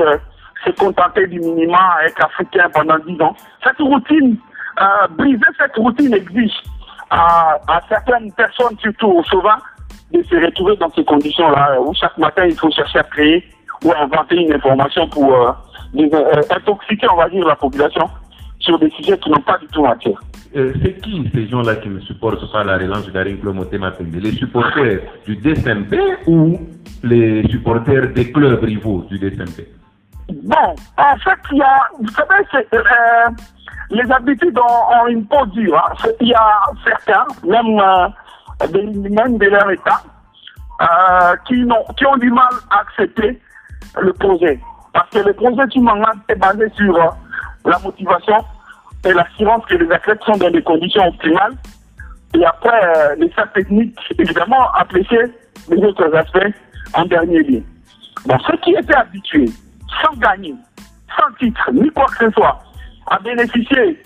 se 0.65 0.71
contenter 0.71 1.27
du 1.27 1.41
minima, 1.41 1.97
être 2.07 2.25
africain 2.25 2.69
pendant 2.73 2.99
dix 3.07 3.21
ans. 3.21 3.37
Cette 3.65 3.79
routine 3.79 4.37
euh, 4.81 5.07
briser 5.19 5.39
cette 5.59 5.77
routine 5.77 6.15
exige 6.15 6.55
à, 7.11 7.59
certaines 7.89 8.33
personnes, 8.33 8.77
surtout 8.81 9.09
au 9.09 9.25
sauvage, 9.25 9.61
de 10.13 10.23
se 10.23 10.37
retrouver 10.37 10.77
dans 10.77 10.91
ces 10.93 11.05
conditions-là, 11.05 11.79
où 11.81 11.93
chaque 11.95 12.17
matin 12.17 12.47
il 12.47 12.57
faut 12.57 12.71
chercher 12.71 13.01
à 13.01 13.03
créer 13.03 13.45
ou 13.85 13.93
à 13.93 14.03
inventer 14.03 14.37
une 14.37 14.53
information 14.53 15.07
pour 15.09 15.35
euh, 15.35 15.53
euh, 15.99 16.43
intoxiquer, 16.51 17.07
on 17.13 17.17
va 17.17 17.29
dire, 17.29 17.47
la 17.47 17.57
population 17.57 18.09
sur 18.61 18.79
des 18.79 18.89
sujets 18.91 19.19
qui 19.19 19.31
n'ont 19.31 19.41
pas 19.41 19.59
du 19.59 19.67
tout 19.67 19.83
matière. 19.83 20.19
c'est 20.55 21.01
qui 21.03 21.29
ces 21.35 21.49
gens-là 21.49 21.77
qui 21.77 21.89
ne 21.89 22.01
supportent 22.01 22.51
pas 22.51 22.65
la 22.65 22.79
relance 22.79 23.07
de 23.07 23.11
Daring 23.11 23.43
Motema 23.43 23.93
Les 24.13 24.33
supporters 24.33 25.01
du 25.27 25.37
DSMP 25.37 25.99
ou 26.27 26.59
les 27.03 27.47
supporters 27.49 28.13
des 28.13 28.33
clubs 28.33 28.63
rivaux 28.63 29.05
du 29.11 29.19
DSMP 29.19 29.82
Bon, 30.45 30.75
en 30.97 31.17
fait, 31.19 31.39
il 31.53 31.59
y 31.59 31.63
a, 31.63 31.81
vous 31.99 32.09
savez, 32.09 32.45
c'est, 32.51 32.69
les 33.91 34.11
habitudes 34.11 34.59
ont, 34.59 35.07
une 35.07 35.27
peau 35.27 35.45
dure. 35.47 35.77
Hein. 35.77 36.09
Il 36.21 36.29
y 36.29 36.35
a 36.35 36.63
certains, 36.85 37.27
même 37.45 37.79
euh, 37.79 38.09
même 39.11 39.39
de 39.39 39.47
leur 39.47 39.71
État, 39.71 40.03
euh, 40.81 41.37
qui, 41.47 41.65
ont, 41.65 41.93
qui 41.95 42.07
ont 42.07 42.17
du 42.17 42.31
mal 42.31 42.53
à 42.71 42.81
accepter 42.81 43.41
le 44.01 44.13
projet. 44.15 44.59
Parce 44.93 45.09
que 45.11 45.19
le 45.19 45.33
projet 45.33 45.63
Chimanga 45.71 46.13
est 46.29 46.35
basé 46.37 46.69
sur 46.77 46.97
euh, 46.97 47.09
la 47.65 47.79
motivation 47.79 48.39
et 49.05 49.13
l'assurance 49.13 49.65
que 49.67 49.75
les 49.75 49.91
athlètes 49.91 50.23
sont 50.25 50.37
dans 50.37 50.51
des 50.51 50.63
conditions 50.63 51.07
optimales. 51.07 51.55
Et 52.35 52.45
après, 52.45 52.81
euh, 52.85 53.15
les 53.19 53.31
salles 53.33 53.53
techniques, 53.53 53.99
évidemment, 54.19 54.71
apprécier 54.73 55.25
les 55.69 55.85
autres 55.85 56.15
aspects 56.15 56.55
en 56.95 57.05
dernier 57.05 57.43
lieu. 57.43 57.63
Bon, 58.27 58.39
ceux 58.47 58.57
qui 58.59 58.73
étaient 58.73 58.95
habitués, 58.95 59.51
sans 60.01 60.17
gagner, 60.17 60.55
sans 61.17 61.33
titre, 61.39 61.71
ni 61.73 61.91
quoi 61.91 62.07
que 62.07 62.27
ce 62.27 62.31
soit, 62.33 62.59
à 63.11 63.19
bénéficier 63.19 64.03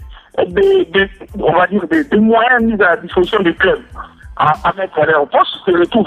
des, 0.49 1.11
on 1.39 1.53
va 1.53 1.67
dire, 1.67 1.87
des, 1.89 2.19
moyens 2.19 2.63
mis 2.63 2.75
à 2.75 2.91
la 2.91 2.97
disposition 2.99 3.43
des 3.43 3.55
clubs 3.55 3.83
à, 4.37 4.73
mettre 4.77 4.99
à 4.99 5.07
leur 5.07 5.27
poste 5.29 5.57
se 5.65 5.71
retrouvent 5.71 6.07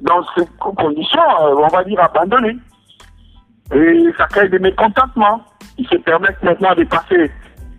dans 0.00 0.24
ces 0.34 0.46
conditions, 0.58 1.20
euh, 1.42 1.54
on 1.56 1.68
va 1.68 1.84
dire, 1.84 2.00
abandonnées. 2.00 2.56
Et 3.74 4.04
ça 4.16 4.26
crée 4.26 4.48
des 4.48 4.58
mécontentements. 4.58 5.44
Ils 5.76 5.86
se 5.86 5.96
permettent 5.96 6.42
maintenant 6.42 6.74
de 6.74 6.84
passer 6.84 7.30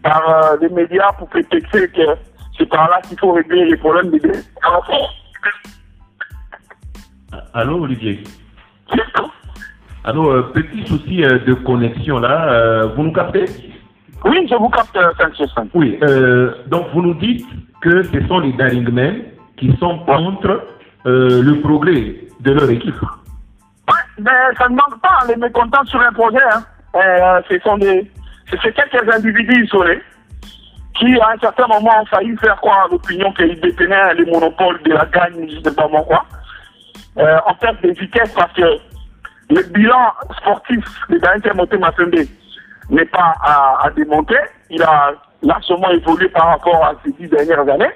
par 0.03 0.29
euh, 0.29 0.57
les 0.61 0.69
médias 0.69 1.11
pour 1.13 1.27
prétexter 1.29 1.88
que 1.89 2.01
c'est 2.57 2.67
par 2.67 2.89
là 2.89 3.01
qu'il 3.01 3.17
faut 3.17 3.31
régler 3.31 3.65
les 3.65 3.77
problèmes 3.77 4.11
des 4.11 4.19
Allô, 7.53 7.83
Olivier 7.83 8.23
Allô, 10.03 10.31
euh, 10.31 10.41
petit 10.53 10.86
souci 10.88 11.17
de 11.17 11.53
connexion 11.53 12.20
là, 12.20 12.86
vous 12.96 13.03
nous 13.03 13.13
captez? 13.13 13.46
Oui, 14.25 14.48
je 14.50 14.55
vous 14.55 14.70
capte, 14.70 14.98
5 15.17 15.67
Oui, 15.74 15.98
euh, 16.03 16.53
donc 16.67 16.88
vous 16.93 17.01
nous 17.01 17.15
dites 17.15 17.48
que 17.81 18.03
ce 18.03 18.27
sont 18.27 18.39
les 18.39 18.53
Daringmen 18.53 19.24
qui 19.58 19.75
sont 19.79 20.00
contre 20.00 20.63
euh, 21.08 21.41
le 21.41 21.60
progrès 21.62 22.15
de 22.39 22.51
leur 22.51 22.70
équipe. 22.70 22.96
Oui, 23.01 23.98
mais 24.20 24.55
ça 24.58 24.70
ne 24.70 24.75
manque 24.75 25.01
pas, 25.01 25.25
les 25.27 25.36
mécontents 25.36 25.86
sur 25.86 26.00
un 26.00 26.12
projet. 26.13 26.38
Hein. 26.53 26.63
Euh, 26.96 27.41
ce 27.50 27.60
sont 27.60 27.77
des, 27.77 28.12
c'est 28.50 28.74
quelques 28.74 29.15
individus 29.15 29.65
isolés 29.65 30.01
qui, 30.93 31.20
à 31.20 31.29
un 31.34 31.39
certain 31.39 31.65
moment, 31.67 32.01
ont 32.01 32.05
failli 32.05 32.38
faire 32.38 32.58
croire 32.58 32.86
à 32.86 32.91
l'opinion 32.91 33.31
qu'ils 33.34 33.60
détenaient 33.60 34.13
les 34.13 34.25
monopoles 34.25 34.81
de 34.84 34.91
la 34.91 35.05
gagne, 35.05 35.50
je 35.50 35.58
ne 35.58 35.63
sais 35.63 35.75
pas 35.75 35.88
moi 35.88 36.03
quoi, 36.03 36.25
en 37.17 37.53
termes 37.55 37.77
de 37.84 37.89
vitesse, 37.89 38.34
parce 38.36 38.53
que 38.53 38.62
le 39.51 39.63
bilan 39.63 40.13
sportif 40.38 40.84
de 41.10 41.17
Daringmen 41.17 41.58
Moté 41.58 41.77
n'est 42.89 43.05
pas 43.05 43.36
à, 43.43 43.89
démontrer. 43.96 44.39
Il 44.70 44.81
a 44.81 45.12
largement 45.41 45.89
évolué 45.89 46.29
par 46.29 46.48
rapport 46.48 46.84
à 46.86 46.93
ces 47.03 47.12
dix 47.12 47.27
dernières 47.27 47.67
années. 47.67 47.91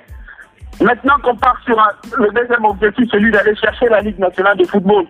Maintenant 0.81 1.17
qu'on 1.23 1.35
part 1.35 1.57
sur 1.65 1.77
le 2.17 2.31
deuxième 2.31 2.65
objectif, 2.65 3.09
celui 3.09 3.31
d'aller 3.31 3.55
chercher 3.55 3.87
la 3.87 4.01
Ligue 4.01 4.19
nationale 4.19 4.57
de 4.57 4.65
football 4.65 5.05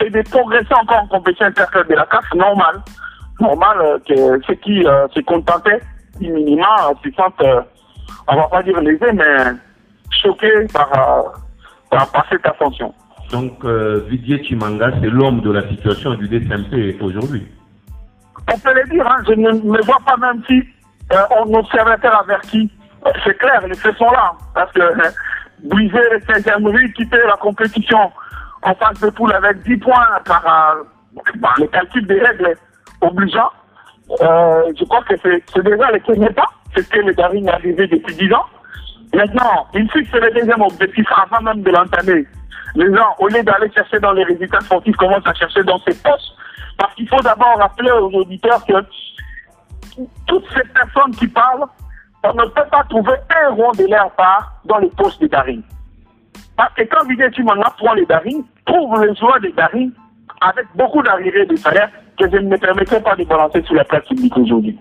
et 0.00 0.10
de 0.10 0.22
progresser 0.22 0.74
encore 0.74 1.02
en 1.02 1.06
compétition 1.06 1.46
intérieure 1.46 1.86
de 1.88 1.94
la 1.94 2.06
CAF, 2.06 2.24
normal. 2.34 2.82
Normal 3.38 3.78
euh, 3.80 3.98
que 4.08 4.46
ceux 4.46 4.54
qui 4.54 4.84
euh, 4.84 5.06
se 5.14 5.20
contentaient 5.20 5.80
du 6.18 6.32
euh, 6.32 6.94
se 7.04 7.10
sentent, 7.12 7.44
on 8.26 8.36
va 8.36 8.48
pas 8.48 8.62
dire 8.62 8.80
lésés, 8.80 9.12
mais 9.12 9.36
choqués 10.22 10.66
par, 10.72 10.90
par, 11.90 12.26
cette 12.30 12.46
ascension. 12.46 12.92
Donc, 13.30 13.64
Vidier 13.64 14.42
Chimanga, 14.44 14.92
c'est 15.00 15.10
l'homme 15.10 15.40
de 15.40 15.50
la 15.50 15.68
situation 15.68 16.14
du 16.14 16.28
DSMP 16.28 16.96
aujourd'hui 17.00 17.46
on 18.52 18.58
peut 18.58 18.74
le 18.74 18.88
dire, 18.88 19.06
hein, 19.06 19.22
je 19.26 19.32
ne 19.32 19.52
me 19.52 19.82
vois 19.82 20.00
pas 20.06 20.16
même 20.16 20.42
si 20.46 20.62
euh, 21.12 21.16
on 21.38 21.54
observateur 21.54 22.20
averti. 22.20 22.70
C'est 23.24 23.38
clair, 23.38 23.66
les 23.66 23.74
faits 23.74 23.96
sont 23.96 24.10
là. 24.10 24.32
Parce 24.54 24.72
que 24.72 24.80
euh, 24.80 25.10
briser 25.64 25.98
Saint-Germain, 26.26 26.88
quitter 26.96 27.18
la 27.26 27.36
compétition 27.36 28.10
en 28.62 28.74
face 28.74 29.00
de 29.00 29.10
poule 29.10 29.32
avec 29.32 29.62
10 29.62 29.76
points 29.78 30.08
par, 30.24 30.44
euh, 30.46 30.82
le 31.58 31.66
calcul 31.66 32.06
des 32.06 32.20
règles 32.20 32.56
obligeants, 33.00 33.50
euh, 34.22 34.72
je 34.78 34.84
crois 34.84 35.02
que 35.04 35.14
c'est 35.22 35.62
déjà 35.62 35.90
le 35.90 36.00
premier 36.00 36.30
pas. 36.30 36.48
C'est 36.74 36.82
ce 36.82 36.88
que 36.90 36.98
le 36.98 37.14
Daring 37.14 37.48
a 37.48 37.54
arrivé 37.54 37.86
depuis 37.86 38.14
10 38.14 38.32
ans. 38.32 38.46
Maintenant, 39.14 39.66
il 39.74 39.90
fixe 39.90 40.12
le 40.12 40.30
deuxième 40.32 40.60
objectif 40.60 41.06
avant 41.16 41.42
même 41.42 41.62
de 41.62 41.70
l'entamer. 41.70 42.26
Les 42.76 42.94
gens, 42.94 43.14
au 43.18 43.28
lieu 43.28 43.42
d'aller 43.42 43.72
chercher 43.72 43.98
dans 44.00 44.12
les 44.12 44.24
résultats 44.24 44.60
sportifs, 44.60 44.96
commencent 44.96 45.26
à 45.26 45.32
chercher 45.32 45.62
dans 45.64 45.78
ses 45.78 45.94
postes 45.94 46.36
parce 46.78 46.94
qu'il 46.94 47.08
faut 47.08 47.20
d'abord 47.22 47.56
rappeler 47.58 47.90
aux 47.90 48.10
auditeurs 48.12 48.62
que 48.66 48.74
toutes 50.26 50.44
ces 50.54 50.68
personnes 50.74 51.14
qui 51.18 51.26
parlent, 51.26 51.64
on 52.22 52.34
ne 52.34 52.44
peut 52.44 52.68
pas 52.70 52.84
trouver 52.90 53.14
un 53.30 53.54
rond 53.54 53.72
de 53.72 53.86
leur 53.88 54.10
part 54.10 54.60
dans 54.66 54.78
les 54.78 54.90
postes 54.90 55.22
de 55.22 55.26
Daring. 55.26 55.62
Parce 56.54 56.74
que 56.74 56.82
quand 56.82 57.06
Vijay 57.08 57.32
Chimanga 57.32 57.72
prend 57.78 57.94
les 57.94 58.04
Daring, 58.04 58.44
trouve 58.66 59.02
les 59.02 59.14
joueurs 59.14 59.40
des 59.40 59.52
Daring 59.52 59.90
avec 60.42 60.66
beaucoup 60.74 61.02
d'arrivées 61.02 61.46
de 61.46 61.56
salaire 61.56 61.90
que 62.18 62.28
je 62.30 62.36
ne 62.36 62.48
me 62.48 62.58
permettrai 62.58 63.00
pas 63.00 63.16
de 63.16 63.24
balancer 63.24 63.62
sur 63.62 63.74
la 63.74 63.84
place 63.84 64.04
publique 64.04 64.36
aujourd'hui. 64.36 64.78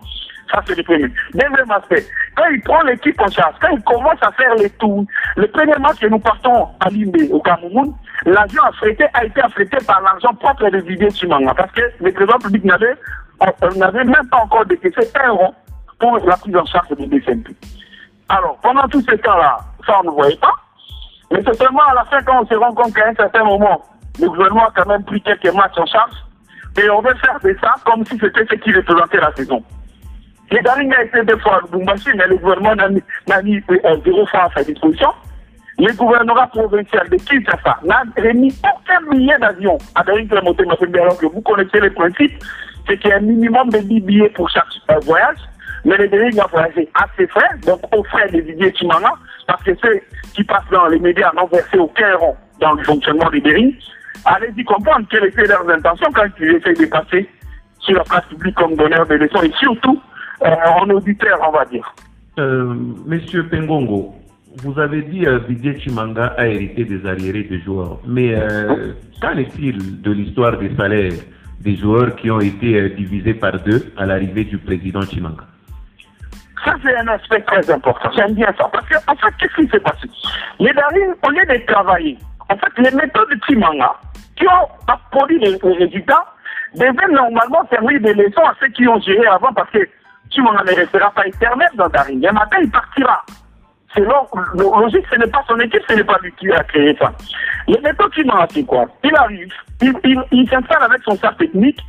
Ça, 0.52 0.62
c'est 0.66 0.78
le 0.78 0.84
premier. 0.84 1.08
Deuxième 1.34 1.72
aspect, 1.72 2.06
quand 2.36 2.48
il 2.48 2.62
prend 2.62 2.82
l'équipe 2.84 3.20
en 3.20 3.28
charge, 3.30 3.56
quand 3.62 3.70
il 3.70 3.84
commence 3.84 4.22
à 4.22 4.32
faire 4.34 4.54
les 4.56 4.70
tours, 4.72 5.06
le 5.38 5.48
premier 5.48 5.78
match 5.80 6.00
que 6.00 6.08
nous 6.08 6.20
partons 6.20 6.68
à 6.80 6.90
Limbe, 6.90 7.32
au 7.32 7.40
Cameroun, 7.40 7.94
l'avion 8.26 8.64
affrété 8.64 9.06
a 9.14 9.26
été 9.26 9.42
affrété 9.42 9.78
par 9.86 10.02
l'argent 10.02 10.34
propre 10.36 10.70
de 10.70 10.80
Didier. 10.82 11.10
Parce 11.58 11.72
que 11.72 11.82
le 12.00 12.12
président 12.12 12.38
public 12.38 12.64
n'avait, 12.64 12.96
n'avait 13.76 14.04
même 14.04 14.30
pas 14.30 14.38
encore 14.38 14.66
décaissé 14.66 15.10
un 15.24 15.32
rond 15.32 15.54
pour 16.00 16.18
la 16.20 16.38
prise 16.38 16.56
en 16.56 16.66
charge 16.66 16.90
du 16.98 17.08
DCMP. 17.08 17.56
Alors, 18.30 18.58
pendant 18.62 18.88
tout 18.88 19.02
ce 19.02 19.16
temps-là, 19.16 19.58
ça, 19.86 20.00
on 20.02 20.10
ne 20.10 20.12
voyait 20.12 20.38
pas. 20.38 20.54
Mais 21.32 21.42
c'est 21.44 21.56
seulement 21.56 21.84
à 21.90 21.94
la 21.96 22.06
fin 22.06 22.22
quand 22.24 22.42
on 22.44 22.46
se 22.46 22.56
rend 22.56 22.74
compte 22.74 22.94
qu'à 22.94 23.08
un 23.08 23.16
certain 23.16 23.44
moment, 23.44 23.82
le 24.20 24.28
gouvernement 24.28 24.68
a 24.68 24.72
quand 24.76 24.88
même 24.88 25.04
pris 25.04 25.22
quelques 25.22 25.54
matchs 25.54 25.78
en 25.78 25.86
charge. 25.86 26.14
Et 26.78 26.90
on 26.90 27.02
veut 27.02 27.16
faire 27.16 27.40
de 27.42 27.56
ça 27.62 27.76
comme 27.86 28.06
si 28.06 28.18
c'était 28.20 28.46
ce 28.50 28.56
qui 28.56 28.74
représentait 28.74 29.20
la 29.20 29.34
saison. 29.34 29.64
Les 30.52 30.60
a 30.60 31.04
été 31.04 31.24
deux 31.24 31.38
fois 31.38 31.58
à 31.58 31.96
mais 32.16 32.28
le 32.28 32.38
gouvernement 32.38 32.76
n'a 32.76 33.42
mis, 33.42 33.64
euh, 33.70 33.98
zéro 34.06 34.26
franc 34.28 34.46
à 34.46 34.52
sa 34.56 34.64
disposition. 34.64 35.10
Le 35.80 35.92
gouvernement 35.94 36.48
provincial 36.48 37.10
de 37.10 37.18
Kinshasa 37.18 37.80
n'a 37.84 38.04
remis 38.16 38.56
aucun 38.64 39.12
billet 39.12 39.38
d'avion 39.40 39.78
à 39.96 40.04
Daring 40.04 40.30
Clémenté 40.30 40.64
alors 40.64 41.18
que 41.18 41.26
vous 41.26 41.42
connaissez 41.42 41.82
les 41.82 41.90
principes, 41.90 42.44
c'est 42.88 42.98
qu'il 42.98 43.10
y 43.10 43.14
a 43.14 43.18
un 43.18 43.22
minimum 43.22 43.70
de 43.70 43.80
10 43.80 44.02
billets 44.02 44.30
pour 44.30 44.50
chaque 44.50 44.66
euh, 44.92 45.00
voyage. 45.04 45.38
Mais 45.84 45.98
les 45.98 46.08
Daring 46.08 46.40
a 46.40 46.48
voyagé 46.48 46.88
à 46.94 47.06
ses 47.18 47.28
frais, 47.28 47.50
donc 47.66 47.80
aux 47.96 48.04
frais 48.04 48.30
des 48.30 48.42
Didier 48.42 48.74
Chimanga, 48.76 49.14
parce 49.48 49.64
que 49.64 49.72
ceux 49.82 50.00
qui 50.34 50.44
passent 50.44 50.70
dans 50.72 50.88
les 50.88 51.00
médias 51.00 51.32
n'ont 51.36 51.48
versé 51.48 51.78
aucun 51.78 52.16
rond 52.18 52.36
dans 52.60 52.74
le 52.74 52.84
fonctionnement 52.84 53.30
des 53.32 53.42
Daring. 53.42 53.76
Allez-y 54.26 54.64
comprendre 54.64 55.08
quelles 55.10 55.26
étaient 55.26 55.48
leurs 55.48 55.68
intentions 55.70 56.10
quand 56.14 56.26
ils 56.40 56.56
essayent 56.56 56.78
de 56.78 56.86
passer 56.86 57.30
sur 57.80 57.96
la 57.96 58.04
place 58.04 58.26
publique 58.26 58.56
comme 58.56 58.76
donneur 58.76 59.06
de 59.08 59.16
leçons 59.16 59.42
et 59.42 59.52
surtout 59.60 60.02
en 60.46 60.90
auditeur, 60.90 61.40
on 61.48 61.52
va 61.52 61.66
dire. 61.66 61.94
Euh, 62.38 62.74
Monsieur 63.06 63.48
Pengongo, 63.48 64.14
vous 64.58 64.80
avez 64.80 65.02
dit 65.04 65.26
euh, 65.26 65.40
Didier 65.48 65.80
Chimanga 65.80 66.34
a 66.38 66.48
hérité 66.48 66.84
des 66.84 67.06
arriérés 67.06 67.44
des 67.44 67.60
joueurs. 67.62 68.00
Mais 68.06 68.34
euh, 68.36 68.94
qu'en 69.22 69.38
est-il 69.38 70.02
de 70.02 70.12
l'histoire 70.12 70.58
des 70.58 70.76
salaires 70.76 71.14
des 71.62 71.76
joueurs 71.78 72.16
qui 72.16 72.30
ont 72.30 72.42
été 72.42 72.90
divisés 72.90 73.34
par 73.34 73.60
deux 73.64 73.92
à 73.98 74.06
l'arrivée 74.06 74.44
du 74.44 74.58
président 74.58 75.02
Chimanga? 75.02 75.46
Ça, 76.64 76.74
c'est 76.84 76.96
un 76.98 77.08
aspect 77.08 77.42
très 77.42 77.70
important. 77.72 78.10
J'aime 78.16 78.34
bien 78.34 78.52
ça. 78.58 78.68
Parce 78.72 78.88
qu'en 78.90 79.14
en 79.14 79.16
fait, 79.16 79.34
qu'est-ce 79.40 79.62
qui 79.62 79.70
s'est 79.70 79.80
passé? 79.80 80.08
Les 80.60 80.74
Darines, 80.74 81.14
au 81.26 81.30
lieu 81.30 81.46
de 81.46 81.66
travailler, 81.66 82.18
en 82.50 82.58
fait, 82.58 82.72
les 82.78 82.92
méthodes 82.92 83.30
de 83.30 83.40
Chimanga, 83.48 83.94
qui 84.36 84.46
ont 84.48 84.96
produit 85.12 85.40
les, 85.40 85.58
résultats, 85.58 86.26
devaient 86.76 87.14
normalement 87.14 87.66
servir 87.70 88.02
des 88.02 88.14
leçons 88.14 88.44
à 88.44 88.54
ceux 88.60 88.68
qui 88.70 88.88
ont 88.88 89.00
géré 89.00 89.26
avant 89.28 89.54
parce 89.54 89.70
que 89.72 89.88
Chimanga 90.30 90.64
ne 90.64 90.76
restera 90.76 91.12
pas 91.12 91.28
éternel 91.28 91.70
dans 91.76 91.88
Daring. 91.90 92.26
Un 92.28 92.32
matin, 92.32 92.58
il 92.62 92.70
partira. 92.70 93.24
Selon 93.96 94.28
logique, 94.56 95.06
ce 95.10 95.18
n'est 95.18 95.28
pas 95.28 95.44
son 95.48 95.60
équipe, 95.60 95.82
ce 95.88 95.94
n'est 95.94 96.04
pas 96.04 96.18
lui 96.22 96.32
qui 96.34 96.52
a 96.52 96.64
créé 96.64 96.96
ça. 97.00 97.14
Le 97.68 97.82
méthode 97.82 98.14
Chimanga, 98.14 98.48
c'est 98.52 98.64
quoi 98.64 98.86
Il 99.04 99.16
arrive, 99.16 99.54
il, 99.82 100.24
il, 100.32 100.50
s'installe 100.50 100.84
avec 100.84 101.02
son 101.04 101.16
staff 101.16 101.38
technique, 101.38 101.80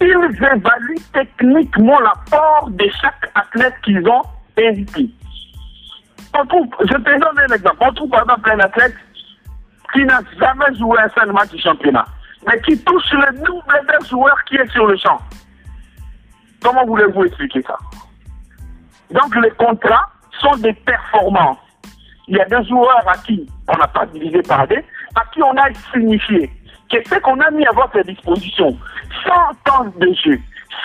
ils 0.00 0.06
évaluent 0.06 1.04
techniquement 1.12 2.00
l'apport 2.00 2.68
de 2.70 2.88
chaque 3.00 3.30
athlète 3.34 3.74
qu'ils 3.84 4.06
ont 4.08 4.22
invité. 4.58 5.10
On 6.38 6.46
trouve, 6.46 6.68
je 6.80 6.94
te 6.94 7.18
donne 7.18 7.38
un 7.38 7.54
exemple, 7.54 7.76
on 7.80 7.92
trouve 7.92 8.08
par 8.08 8.22
exemple 8.22 8.50
un 8.50 8.60
athlète 8.60 8.94
qui 9.92 10.04
n'a 10.04 10.20
jamais 10.38 10.78
joué 10.78 10.98
un 11.00 11.08
seul 11.10 11.32
match 11.32 11.50
du 11.50 11.60
championnat, 11.60 12.04
mais 12.46 12.60
qui 12.62 12.78
touche 12.82 13.12
le 13.12 13.36
double 13.44 13.86
d'un 13.86 14.06
joueur 14.06 14.36
qui 14.44 14.56
est 14.56 14.70
sur 14.70 14.86
le 14.86 14.96
champ. 14.96 15.18
Comment 16.62 16.84
voulez-vous 16.86 17.24
expliquer 17.24 17.62
ça? 17.62 17.76
Donc 19.10 19.34
les 19.36 19.50
contrats 19.52 20.06
sont 20.40 20.56
des 20.58 20.72
performances. 20.72 21.58
Il 22.28 22.36
y 22.36 22.40
a 22.40 22.44
des 22.44 22.68
joueurs 22.68 23.08
à 23.08 23.16
qui 23.18 23.48
on 23.68 23.76
n'a 23.76 23.88
pas 23.88 24.06
divisé 24.06 24.42
par 24.42 24.66
deux, 24.68 24.82
à 25.14 25.24
qui 25.32 25.42
on 25.42 25.56
a 25.56 25.72
signifié 25.92 26.50
que 26.90 26.96
ce 27.08 27.18
qu'on 27.20 27.38
a 27.40 27.50
mis 27.50 27.66
à 27.66 27.72
votre 27.72 28.00
disposition, 28.02 28.76
sans 29.24 29.54
temps 29.64 29.84
de 29.96 30.12
jeu, 30.24 30.38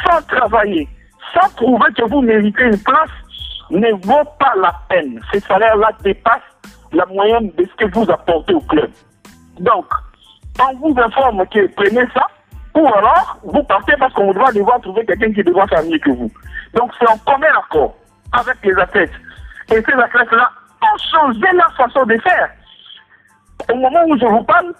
sans 0.06 0.22
travailler, 0.28 0.88
sans 1.34 1.50
prouver 1.56 1.92
que 1.96 2.04
vous 2.10 2.22
méritez 2.22 2.64
une 2.64 2.82
place, 2.84 3.10
ne 3.72 3.92
vaut 4.06 4.30
pas 4.40 4.54
la 4.58 4.74
peine. 4.90 5.20
Ces 5.32 5.40
salaires-là 5.42 5.90
dépassent 6.04 6.42
la 6.92 7.06
moyenne 7.08 7.52
de 7.58 7.66
ce 7.66 7.86
que 7.86 7.92
vous 7.92 8.10
apportez 8.10 8.54
au 8.54 8.62
club. 8.62 8.90
Donc, 9.60 9.86
on 10.60 10.76
vous 10.78 11.00
informe 11.00 11.46
que 11.48 11.68
prenez 11.76 12.06
ça, 12.14 12.28
ou 12.76 12.88
alors 12.88 13.40
vous 13.44 13.64
partez 13.64 13.94
parce 13.98 14.14
qu'on 14.14 14.34
doit 14.34 14.52
devoir 14.52 14.80
trouver 14.82 15.06
quelqu'un 15.06 15.32
qui 15.32 15.44
devra 15.44 15.66
faire 15.68 15.84
mieux 15.84 15.98
que 15.98 16.12
vous. 16.12 16.32
Donc 16.74 16.92
c'est 17.00 17.10
en 17.10 17.18
commun 17.20 17.48
accord 17.58 17.96
avec 18.34 18.58
les 18.64 18.78
athlètes. 18.78 19.14
Et 19.70 19.82
ces 19.82 19.94
athlètes-là 19.94 20.52
ont 20.82 20.98
changé 21.12 21.48
leur 21.54 21.74
façon 21.76 22.06
de 22.06 22.18
faire. 22.18 22.50
Au 23.72 23.76
moment 23.76 24.04
où 24.08 24.18
je 24.18 24.26
vous 24.26 24.44
parle, 24.44 24.74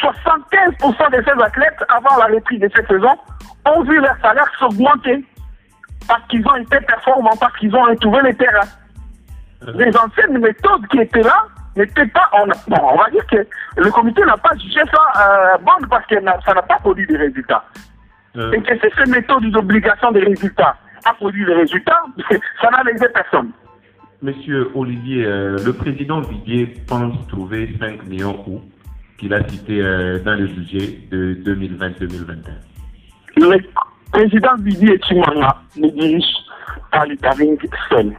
75% 0.00 1.10
de 1.10 1.24
ces 1.24 1.42
athlètes, 1.42 1.84
avant 1.88 2.16
la 2.16 2.26
reprise 2.26 2.60
de 2.60 2.70
cette 2.74 2.88
saison, 2.88 3.16
ont 3.66 3.82
vu 3.82 4.00
leur 4.00 4.16
salaire 4.22 4.50
s'augmenter 4.58 5.24
parce 6.06 6.22
qu'ils 6.28 6.46
ont 6.46 6.56
été 6.56 6.80
performants, 6.80 7.36
parce 7.40 7.56
qu'ils 7.56 7.74
ont 7.74 7.82
retrouvé 7.82 8.22
les 8.22 8.34
terrains. 8.34 8.68
Les 9.74 9.96
anciennes 9.96 10.38
méthodes 10.38 10.86
qui 10.88 11.00
étaient 11.00 11.22
là 11.22 11.44
n'étaient 11.76 12.06
pas. 12.06 12.28
On, 12.32 12.46
bon, 12.46 12.78
on 12.82 12.96
va 12.96 13.10
dire 13.10 13.26
que 13.26 13.46
le 13.76 13.90
comité 13.90 14.22
n'a 14.24 14.36
pas 14.36 14.54
jugé 14.56 14.80
ça 14.92 15.54
euh, 15.54 15.58
bon 15.58 15.86
parce 15.88 16.06
que 16.06 16.14
ça 16.14 16.54
n'a 16.54 16.62
pas 16.62 16.78
produit 16.78 17.06
des 17.06 17.16
résultats. 17.16 17.64
Euh. 18.36 18.52
Et 18.52 18.62
que 18.62 18.72
c'est 18.80 18.92
ces 18.94 19.10
méthodes 19.10 19.50
d'obligation 19.50 20.12
des 20.12 20.20
résultats 20.20 20.76
a 21.06 21.12
produit 21.12 21.44
des 21.44 21.52
résultats, 21.52 22.02
ça 22.62 22.70
n'a 22.70 22.82
lésé 22.82 23.06
personne. 23.12 23.50
Monsieur 24.22 24.70
Olivier, 24.74 25.26
euh, 25.26 25.58
le 25.64 25.72
président 25.74 26.22
Vidier 26.22 26.74
pense 26.88 27.26
trouver 27.28 27.76
5 27.78 28.06
millions 28.06 28.42
où 28.46 28.62
qu'il 29.18 29.34
a 29.34 29.46
cité 29.46 29.80
dans 30.24 30.34
le 30.34 30.46
budget 30.46 30.98
de 31.10 31.34
2020-2021. 31.44 32.64
Le 33.36 33.58
président 34.10 34.54
Vidier 34.60 34.98
Chimanga 35.06 35.56
ne 35.76 35.88
dirige 35.90 36.24
pas 36.90 37.04
l'Italie 37.04 37.58
seul. 37.90 38.14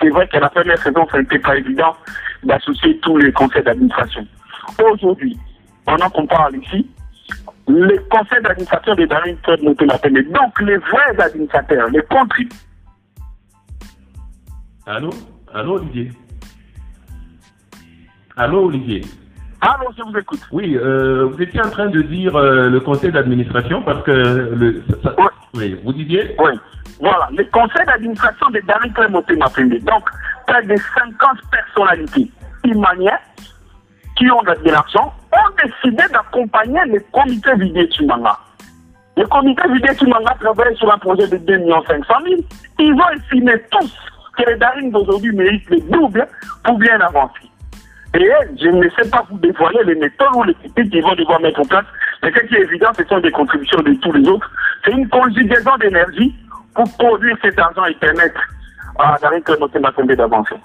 C'est 0.00 0.10
vrai 0.10 0.28
que 0.28 0.38
la 0.38 0.48
première 0.48 0.78
saison, 0.78 1.06
ça 1.10 1.18
n'était 1.18 1.38
pas 1.38 1.56
évident 1.56 1.96
d'associer 2.44 2.98
tous 3.00 3.16
les 3.16 3.32
conseils 3.32 3.62
d'administration. 3.62 4.26
Aujourd'hui, 4.92 5.36
pendant 5.84 6.08
qu'on 6.10 6.26
parle 6.26 6.56
ici, 6.56 6.88
les 7.68 7.98
conseils 8.10 8.42
d'administration 8.42 8.94
de 8.94 9.04
Darin 9.06 9.34
peuvent 9.44 9.62
monter 9.62 9.86
la 9.86 9.98
peine. 9.98 10.14
Donc, 10.14 10.60
les 10.60 10.78
vrais 10.78 11.18
administrateurs, 11.18 11.88
les 11.90 12.02
contributeurs. 12.02 12.58
Allô? 14.86 15.10
Allô, 15.52 15.74
Olivier? 15.74 16.10
Allô, 18.36 18.66
Olivier? 18.66 19.02
Allô, 19.60 19.90
je 19.96 20.02
vous 20.02 20.16
écoute. 20.16 20.40
Oui, 20.52 20.76
euh, 20.76 21.24
vous 21.24 21.42
étiez 21.42 21.60
en 21.60 21.70
train 21.70 21.88
de 21.88 22.00
dire 22.00 22.36
euh, 22.36 22.70
le 22.70 22.80
conseil 22.80 23.10
d'administration 23.10 23.82
parce 23.82 24.02
que. 24.04 24.12
Le, 24.12 24.82
ça, 25.02 25.14
oui. 25.18 25.26
oui. 25.54 25.80
Vous 25.84 25.92
disiez? 25.92 26.36
Oui. 26.38 26.52
Voilà, 27.00 27.28
le 27.36 27.44
conseil 27.44 27.86
d'administration 27.86 28.50
de 28.50 28.60
Darin 28.66 28.88
Club 28.90 29.12
Monté 29.12 29.36
Mapende. 29.36 29.78
Donc, 29.84 30.04
près 30.46 30.62
de 30.62 30.76
50 30.76 31.38
personnalités 31.50 32.30
imanières 32.64 33.20
qui 34.16 34.28
ont 34.30 34.42
de 34.42 34.70
l'argent 34.70 35.14
ont 35.32 35.64
décidé 35.64 36.02
d'accompagner 36.12 36.80
le 36.86 37.00
comité 37.12 37.54
Vidé 37.56 37.88
Chimanga. 37.90 38.36
Le 39.16 39.26
comité 39.26 39.62
Vidé 39.72 39.88
Chimanga 39.96 40.34
travaille 40.40 40.76
sur 40.76 40.92
un 40.92 40.98
projet 40.98 41.28
de 41.28 41.36
2 41.36 41.58
500 41.86 42.14
000. 42.24 42.40
Ils 42.80 42.92
ont 42.92 43.10
estimé 43.16 43.52
tous 43.70 43.94
que 44.36 44.50
les 44.50 44.56
Darines 44.56 44.90
d'aujourd'hui 44.90 45.32
méritent 45.32 45.70
le 45.70 45.80
double 45.80 46.26
pour 46.64 46.78
bien 46.78 47.00
avancer. 47.00 47.48
Et 48.14 48.28
je 48.60 48.68
ne 48.68 48.88
sais 48.90 49.08
pas 49.10 49.24
vous 49.30 49.38
dévoiler 49.38 49.84
les 49.84 49.94
méthodes 49.94 50.34
ou 50.34 50.42
les 50.42 50.54
techniques 50.54 50.90
qu'ils 50.90 51.02
vont 51.02 51.14
devoir 51.14 51.40
mettre 51.40 51.60
en 51.60 51.64
place. 51.64 51.84
Mais 52.22 52.32
ce 52.32 52.46
qui 52.46 52.54
est 52.56 52.62
évident, 52.62 52.88
ce 52.96 53.04
sont 53.04 53.20
des 53.20 53.30
contributions 53.30 53.82
de 53.82 53.92
tous 53.94 54.12
les 54.12 54.28
autres. 54.28 54.50
C'est 54.84 54.92
une 54.92 55.08
conjugaison 55.08 55.76
d'énergie 55.76 56.34
pour 56.74 56.90
produire 56.96 57.36
cet 57.42 57.58
argent 57.58 57.84
et 57.84 57.94
permettre 57.94 58.40
à 58.98 59.16
Darine 59.20 59.42
Clémenté 59.42 59.78
d'avancer. 60.16 60.56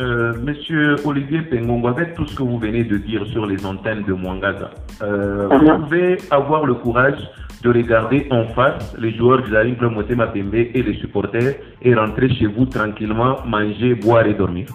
Euh, 0.00 0.32
Monsieur 0.40 0.94
Olivier 1.04 1.42
Pengongo, 1.42 1.88
avec 1.88 2.14
tout 2.14 2.24
ce 2.26 2.36
que 2.36 2.42
vous 2.42 2.58
venez 2.58 2.84
de 2.84 2.98
dire 2.98 3.26
sur 3.32 3.46
les 3.46 3.66
antennes 3.66 4.04
de 4.04 4.12
Mwangaza, 4.12 4.70
euh, 5.02 5.48
vous 5.50 5.78
pouvez 5.78 6.18
avoir 6.30 6.66
le 6.66 6.74
courage 6.74 7.18
de 7.64 7.70
regarder 7.70 8.28
en 8.30 8.44
face 8.54 8.94
les 8.96 9.12
joueurs 9.16 9.42
de 9.42 9.52
la 9.52 9.64
Ligue 9.64 9.82
Motema 9.82 10.28
Pembe 10.28 10.54
et 10.54 10.82
les 10.82 10.94
supporters 11.00 11.56
et 11.82 11.94
rentrer 11.96 12.28
chez 12.32 12.46
vous 12.46 12.66
tranquillement, 12.66 13.38
manger, 13.44 13.94
boire 13.94 14.24
et 14.26 14.34
dormir. 14.34 14.68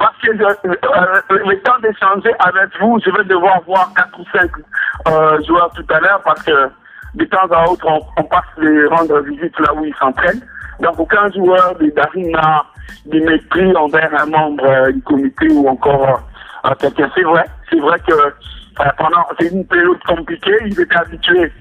Parce 0.00 0.16
que 0.18 0.30
euh, 0.30 1.46
le 1.46 1.60
temps 1.60 1.78
d'échanger 1.80 2.34
avec 2.40 2.70
vous, 2.80 2.98
je 3.04 3.10
vais 3.10 3.24
devoir 3.24 3.62
voir 3.62 3.92
4 3.94 4.18
ou 4.18 4.24
5 4.32 5.46
joueurs 5.46 5.70
tout 5.76 5.86
à 5.90 6.00
l'heure 6.00 6.22
parce 6.24 6.42
que 6.42 6.70
de 7.14 7.24
temps 7.24 7.46
à 7.50 7.68
autre, 7.68 7.86
on, 8.16 8.22
passe 8.24 8.44
les 8.58 8.86
rendre 8.86 9.20
visite 9.20 9.58
là 9.58 9.74
où 9.74 9.84
ils 9.84 9.94
s'entraînent. 9.96 10.42
Donc 10.80 10.98
aucun 10.98 11.30
joueur 11.30 11.74
de 11.78 11.90
Darin 11.90 12.30
n'a 12.30 12.64
du 13.06 13.20
mépris 13.20 13.74
envers 13.76 14.10
un 14.18 14.26
membre 14.26 14.64
euh, 14.64 14.92
du 14.92 15.02
comité 15.02 15.48
ou 15.50 15.68
encore 15.68 16.22
euh, 16.64 16.74
quelqu'un. 16.78 17.10
C'est 17.14 17.22
vrai, 17.22 17.44
c'est 17.70 17.80
vrai 17.80 17.98
que 18.06 18.12
euh, 18.12 18.90
pendant 18.96 19.26
une 19.40 19.66
période 19.66 20.02
compliquée, 20.06 20.56
ils 20.66 20.80
étaient 20.80 20.96
habitués 20.96 21.52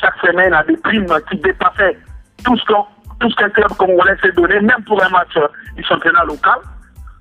chaque 0.00 0.16
semaine 0.24 0.54
à 0.54 0.62
des 0.64 0.76
primes 0.78 1.06
qui 1.30 1.36
dépassaient 1.36 1.98
tout 2.42 2.56
ce 2.56 2.64
qu'un 2.64 2.84
tout 3.20 3.30
ce 3.30 3.36
qu'un 3.36 3.50
club 3.50 3.68
congolais 3.78 4.16
s'est 4.22 4.32
donné, 4.32 4.60
même 4.60 4.82
pour 4.86 5.02
un 5.02 5.08
match 5.10 5.36
du 5.74 5.82
championnat 5.84 6.24
local. 6.24 6.58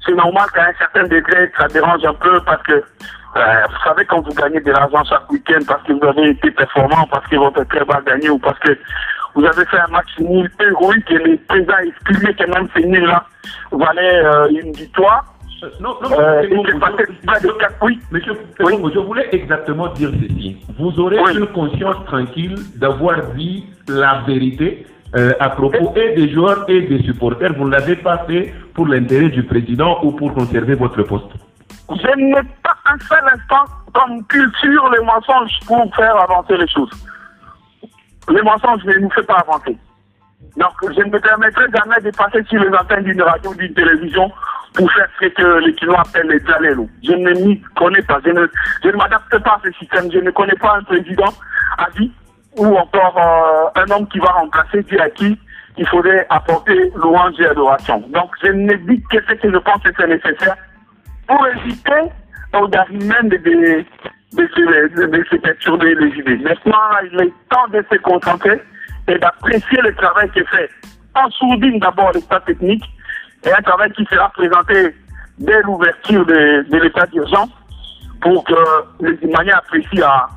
C'est 0.06 0.14
normal 0.14 0.46
qu'à 0.54 0.68
un 0.68 0.74
certain 0.78 1.04
degré, 1.04 1.52
ça 1.58 1.68
dérange 1.68 2.04
un 2.06 2.14
peu 2.14 2.40
parce 2.46 2.62
que 2.64 2.84
vous 3.36 3.84
savez 3.84 4.06
quand 4.06 4.22
vous 4.22 4.34
gagnez 4.34 4.62
de 4.62 4.72
l'argent 4.72 5.04
chaque 5.04 5.30
week-end 5.32 5.60
parce 5.68 5.84
que 5.84 5.94
vous 5.94 6.06
avez 6.06 6.30
été 6.30 6.52
performant, 6.52 7.06
parce 7.12 7.28
que 7.28 7.36
votre 7.36 7.64
club 7.66 7.92
a 7.92 8.02
gagné 8.02 8.30
ou 8.30 8.40
parce 8.40 8.58
que 8.60 8.78
vous 9.36 9.44
avez 9.46 9.66
fait 9.66 9.78
un 9.80 9.88
match 9.92 10.08
nul 10.20 10.50
héroïque 10.60 11.12
et 11.12 11.18
le 11.18 11.38
président 11.48 11.74
a 11.74 11.84
exprimé 11.84 12.34
que 12.34 12.46
même 12.50 12.68
ces 12.76 12.86
nuls-là 12.86 13.26
valaient 13.72 14.24
euh, 14.26 14.48
une 14.50 14.72
victoire. 14.72 15.26
Non, 15.82 15.96
non, 16.02 16.10
Euh, 16.20 16.44
bon, 16.56 16.64
de 16.64 16.72
quatre- 17.58 17.74
oui. 17.82 18.00
Monsieur, 18.12 18.34
Oui. 18.60 18.74
je 18.94 19.00
voulais 19.00 19.28
exactement 19.32 19.88
dire 19.94 20.12
ceci. 20.22 20.58
Vous 20.78 20.98
aurez 21.00 21.20
Oui. 21.20 21.38
une 21.38 21.48
conscience 21.48 22.06
tranquille 22.06 22.56
d'avoir 22.76 23.16
dit 23.36 23.66
la 23.88 24.22
vérité 24.28 24.86
euh, 25.18 25.32
à 25.40 25.50
propos 25.50 25.94
et 25.96 26.14
des 26.16 26.30
joueurs 26.30 26.66
et 26.70 26.82
des 26.82 27.02
supporters. 27.04 27.54
Vous 27.58 27.66
ne 27.66 27.72
l'avez 27.72 27.96
pas 27.96 28.20
fait 28.28 28.54
pour 28.74 28.86
l'intérêt 28.88 29.30
du 29.30 29.44
président 29.44 30.00
ou 30.04 30.12
pour 30.12 30.34
conserver 30.34 30.76
votre 30.76 31.02
poste. 31.04 31.32
Je 31.90 32.16
n'ai 32.18 32.42
pas 32.64 32.76
un 32.86 32.98
seul 33.00 33.24
instant 33.34 33.66
comme 33.94 34.26
culture 34.26 34.90
les 34.92 35.04
mensonges 35.04 35.60
pour 35.68 35.96
faire 35.96 36.16
avancer 36.18 36.58
les 36.58 36.68
choses. 36.68 36.92
Les 38.30 38.42
mensonges 38.42 38.84
ne 38.86 38.94
nous 38.96 39.10
font 39.12 39.24
pas 39.24 39.44
avancer. 39.48 39.78
Donc, 40.58 40.72
je 40.84 41.02
ne 41.02 41.12
me 41.12 41.20
permettrai 41.20 41.66
jamais 41.74 42.02
de 42.02 42.12
passer 42.12 42.44
sur 42.50 42.62
les 42.62 42.76
antennes 42.76 43.04
d'une 43.04 43.22
radio 43.22 43.54
d'une 43.54 43.74
télévision 43.74 44.32
pour 44.74 44.92
faire 44.92 45.08
ce 45.22 45.28
que 45.28 45.60
les 45.66 45.78
Chinois 45.78 46.02
appellent 46.02 46.28
les 46.28 46.44
jalélos. 46.46 46.90
Je 47.04 47.12
ne 47.12 47.32
m'y 47.46 47.62
connais 47.76 48.02
pas. 48.02 48.20
Je 48.26 48.32
ne, 48.32 48.98
m'adapte 48.98 49.38
pas 49.40 49.52
à 49.52 49.62
ce 49.64 49.72
système. 49.74 50.12
Je 50.12 50.20
ne 50.20 50.32
connais 50.32 50.56
pas 50.56 50.78
un 50.78 50.84
président 50.84 51.34
à 51.78 51.90
vie 51.98 52.12
ou 52.58 52.66
encore 52.78 53.18
euh, 53.18 53.82
un 53.82 53.92
homme 53.92 54.08
qui 54.08 54.20
va 54.20 54.32
remplacer 54.32 54.82
Dieu 54.84 55.00
à 55.02 55.10
qui 55.10 55.38
il 55.78 55.88
faudrait 55.88 56.26
apporter 56.30 56.90
louange 56.96 57.34
et 57.40 57.48
adoration. 57.48 58.00
Donc, 58.10 58.32
je 58.42 58.48
ne 58.48 58.74
dis 58.76 59.04
que 59.12 59.18
ce 59.28 59.34
que 59.34 59.52
je 59.52 59.58
pense 59.58 59.84
que 59.84 59.90
c'est 59.98 60.08
nécessaire 60.08 60.56
pour 61.28 61.48
éviter 61.48 62.12
aux 62.54 62.68
même 62.68 63.30
de, 63.30 63.38
de, 63.38 63.86
de, 64.34 65.06
de, 65.06 65.26
se 65.30 65.36
perturber 65.38 65.96
les 65.96 66.20
idées. 66.20 66.38
Maintenant, 66.38 66.78
il 67.12 67.22
est 67.22 67.34
temps 67.50 67.68
de 67.72 67.84
se 67.92 67.98
concentrer 67.98 68.62
et 69.08 69.18
d'apprécier 69.18 69.82
le 69.82 69.94
travail 69.96 70.30
qui 70.32 70.40
est 70.40 70.50
fait 70.50 70.70
en 71.16 71.30
sourdine 71.32 71.80
d'abord 71.80 72.12
l'état 72.14 72.40
technique 72.42 72.84
et 73.46 73.52
un 73.52 73.62
travail 73.62 73.92
qui 73.94 74.06
sera 74.06 74.30
présenté 74.30 74.96
dès 75.38 75.62
l'ouverture 75.64 76.26
de, 76.26 76.66
de 76.70 76.78
l'état 76.78 77.06
d'urgence 77.08 77.50
pour 78.22 78.44
que 78.44 78.54
les 79.02 79.18
Imaniens 79.22 79.58
apprécient 79.58 80.06
à, 80.06 80.30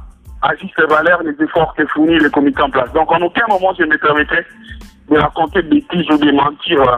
à 0.42 0.54
juste 0.56 0.80
valeur 0.88 1.22
les 1.22 1.34
efforts 1.42 1.74
que 1.74 1.86
fournit 1.86 2.18
le 2.18 2.30
comité 2.30 2.60
en 2.62 2.70
place. 2.70 2.92
Donc 2.92 3.10
en 3.10 3.20
aucun 3.20 3.46
moment 3.48 3.72
je 3.78 3.84
ne 3.84 3.90
me 3.90 3.98
permettrai 3.98 4.44
de 5.10 5.18
raconter 5.18 5.62
des 5.62 5.80
bêtises 5.80 6.10
ou 6.10 6.18
de 6.18 6.30
mentir 6.32 6.82
euh, 6.82 6.96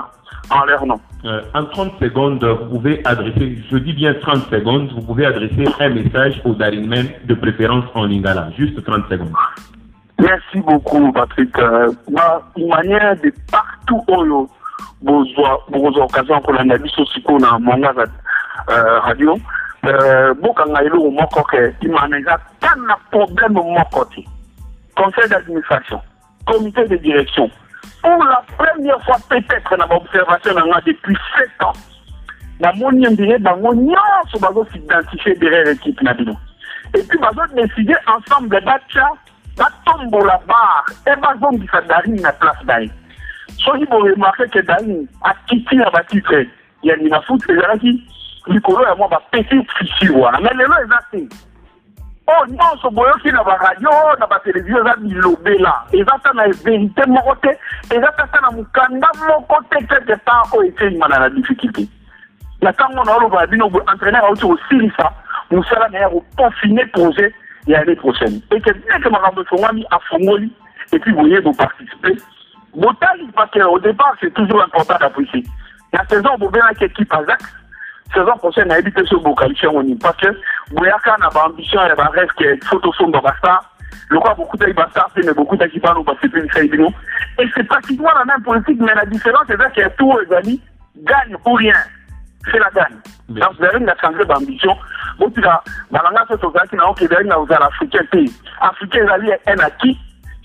en 0.51 0.65
leur 0.65 0.87
nom. 0.87 1.01
Euh, 1.25 1.43
en 1.55 1.65
30 1.65 1.93
secondes, 2.01 2.45
vous 2.45 2.79
pouvez 2.79 3.03
adresser, 3.05 3.59
je 3.71 3.77
dis 3.77 3.93
bien 3.93 4.15
30 4.15 4.51
secondes, 4.51 4.91
vous 4.93 5.03
pouvez 5.03 5.27
adresser 5.27 5.67
un 5.79 5.89
message 5.91 6.41
aux 6.45 6.55
Darinmen 6.55 7.09
de 7.25 7.35
préférence 7.35 7.85
en 7.95 8.05
lingala. 8.05 8.51
Juste 8.57 8.83
30 8.85 9.09
secondes. 9.09 9.33
Merci 10.19 10.61
beaucoup, 10.61 11.13
Patrick. 11.13 11.59
Euh, 11.59 11.93
ma 12.11 12.43
manière 12.57 13.17
de 13.17 13.33
partout 13.51 14.03
oyo 14.09 14.49
bozwa 15.03 16.05
occasion 16.05 16.41
kolanda 16.41 16.79
biso 16.79 17.05
sikoyo 17.07 17.39
na 17.39 17.59
mwangaza 17.59 18.07
euh, 18.69 19.01
radio 19.01 19.39
euh, 19.85 20.35
bokanga 20.35 20.83
eloko 20.83 21.11
moko 21.11 21.43
ke 21.45 21.75
imana 21.81 22.19
eza 22.19 22.39
ta 22.61 22.75
na 22.87 22.97
problème 23.11 23.55
moko 23.55 24.05
te 24.05 24.21
conseil 24.95 25.29
d'administration 25.31 26.01
comité 26.47 26.87
de 26.87 26.97
direction 26.97 27.51
pour 28.03 28.25
la 28.25 28.43
première 28.57 29.03
fois 29.05 29.17
peut-être 29.29 29.77
na 29.77 29.87
baobservation 29.87 30.55
na 30.55 30.65
nga 30.67 30.81
depuis 30.87 31.17
sept 31.37 31.63
ans 31.63 31.73
namoni 32.61 33.09
ondire 33.09 33.39
bango 33.41 33.75
nyonso 33.75 34.39
derrière 35.41 35.69
équipe 35.69 36.03
na 36.03 36.15
et 36.95 37.03
puis 37.03 37.19
bazodécide 37.19 37.97
ensemble 38.07 38.61
batya 38.65 39.13
batombola 39.57 40.41
bar 40.47 40.85
e 41.07 41.15
bazongisa 41.21 41.81
darine 41.83 42.21
na 42.21 42.33
place 42.33 42.65
na 42.67 42.81
ye 42.81 42.91
soki 43.59 43.87
boremarke 43.87 44.49
ke 44.51 44.63
darine 44.67 45.07
akiti 45.23 45.77
na 45.77 45.91
batitre 45.91 46.49
ya 46.83 46.97
nina 46.97 47.21
foot 47.23 47.43
ezalaki 47.49 48.03
likolo 48.47 48.85
ya 48.87 48.95
mwa 48.95 49.09
bapetite 49.09 49.71
fichire 49.79 50.17
wana 50.17 50.41
mais 50.41 50.57
lelo 50.57 50.75
eza 50.85 50.99
te 51.11 51.29
nyonso 52.49 52.91
boyoki 52.91 53.31
na 53.33 53.45
baradio 53.45 53.91
na 54.19 54.27
batelevizio 54.27 54.81
eza 54.81 54.97
bilobela 54.97 55.85
eza 55.93 56.19
ta 56.23 56.33
na 56.33 56.49
verité 56.49 57.07
moko 57.07 57.35
te 57.37 57.59
eza 57.91 58.13
ta 58.17 58.27
ta 58.27 58.41
na 58.41 58.51
mokanda 58.51 59.09
moko 59.27 59.57
te 59.71 59.85
quelque 59.87 60.17
part. 60.25 60.55
Oyo 60.55 60.69
etelimana 60.69 61.19
na 61.19 61.29
difficulté. 61.29 61.89
Na 62.63 62.71
ntango 62.71 63.05
na 63.05 63.17
oloba 63.17 63.47
bino 63.47 63.67
entraîneur 63.67 64.25
auti 64.25 64.47
kosilisa 64.47 65.13
mosala 65.51 65.89
na 65.89 65.99
ye 65.99 66.09
kopofine 66.09 66.87
projet 66.93 67.35
ya 67.67 67.81
année 67.81 67.97
prochaine. 67.97 68.43
Eke 68.51 68.71
eke 68.71 69.09
makambo 69.11 69.43
efongwami 69.43 69.87
afongoli 69.91 70.51
epuis 70.93 71.13
boye 71.13 71.41
boparticipe 71.41 72.23
botali 72.75 73.27
parce 73.35 73.51
que 73.51 73.61
au 73.61 73.79
départ 73.79 74.15
c'est 74.21 74.33
toujours 74.35 74.63
important 74.63 74.99
d'apprécier 74.99 75.45
na 75.93 76.05
saison 76.07 76.37
bobengaki 76.39 76.85
équipe 76.85 77.13
azac 77.13 77.41
saison 78.15 78.37
prochaine 78.39 78.69
nayebi 78.69 78.93
te 78.93 79.05
soki 79.05 79.25
boqualifie 79.25 79.67
yango 79.67 79.83
nini 79.83 79.97
parce 79.97 80.17
que 80.17 80.29
boyaka 80.71 81.17
na 81.19 81.31
baambition 81.31 81.87
ya 81.89 81.95
barêve 81.95 82.33
ke 82.37 82.59
fo 82.67 82.79
tosomba 82.79 83.21
bastar 83.21 83.61
lokola 84.11 84.35
bokutaki 84.35 84.73
bastar 84.73 85.11
te 85.15 85.21
mais 85.25 85.35
bokutaki 85.35 85.81
bano 85.81 86.03
basepelisai 86.03 86.69
bino 86.69 86.89
et 87.39 87.49
c'est 87.55 87.65
pratiquement 87.65 88.13
la 88.15 88.25
même 88.25 88.43
politique 88.43 88.81
mais 88.81 88.95
la 88.95 89.07
différence 89.07 89.51
eza 89.51 89.71
ke 89.71 89.89
tout 89.97 90.13
ezali 90.23 90.61
gagne 90.97 91.37
ou 91.45 91.53
rien. 91.55 91.81
C'est 92.51 92.59
la 92.59 92.71
gagne. 92.71 92.97
Donc 93.29 93.61
na 93.61 93.95
changer 94.01 94.25
baambition 94.25 94.77
botika 95.19 95.63
balanga 95.91 96.25
so 96.29 96.37
tozalaki 96.37 96.77
na 96.77 96.89
oke 96.91 97.03
ezalaki 97.03 97.29
na 97.29 97.37
kozala 97.37 97.67
africain 97.67 98.05
te 98.13 98.25
africain 98.61 99.05
ezali 99.05 99.31
un 99.47 99.59
acquis. 99.59 99.99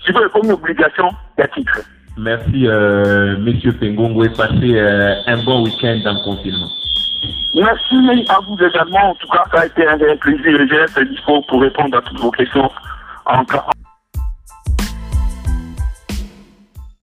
Sikoyo 0.04 0.26
ekomi 0.26 0.52
obligation 0.52 1.10
ya 1.38 1.48
titre 1.48 1.82
Merci, 2.18 2.66
euh, 2.66 3.36
Monsieur 3.38 3.72
Pengongo, 3.72 4.24
et 4.24 4.30
passez 4.30 4.74
euh, 4.74 5.14
un 5.26 5.44
bon 5.44 5.64
week-end 5.64 6.00
en 6.06 6.24
confinement. 6.24 6.70
Merci 7.54 8.26
à 8.28 8.40
vous 8.40 8.56
également. 8.62 9.10
En 9.10 9.14
tout 9.14 9.28
cas, 9.28 9.44
ça 9.52 9.60
a 9.60 9.66
été 9.66 9.86
un 9.86 9.96
réel 9.96 10.18
plaisir. 10.18 10.58
Je 10.70 10.74
reste 10.74 11.00
dispo 11.08 11.40
pour 11.42 11.62
répondre 11.62 11.96
à 11.96 12.02
toutes 12.02 12.20
vos 12.20 12.30
questions. 12.30 12.70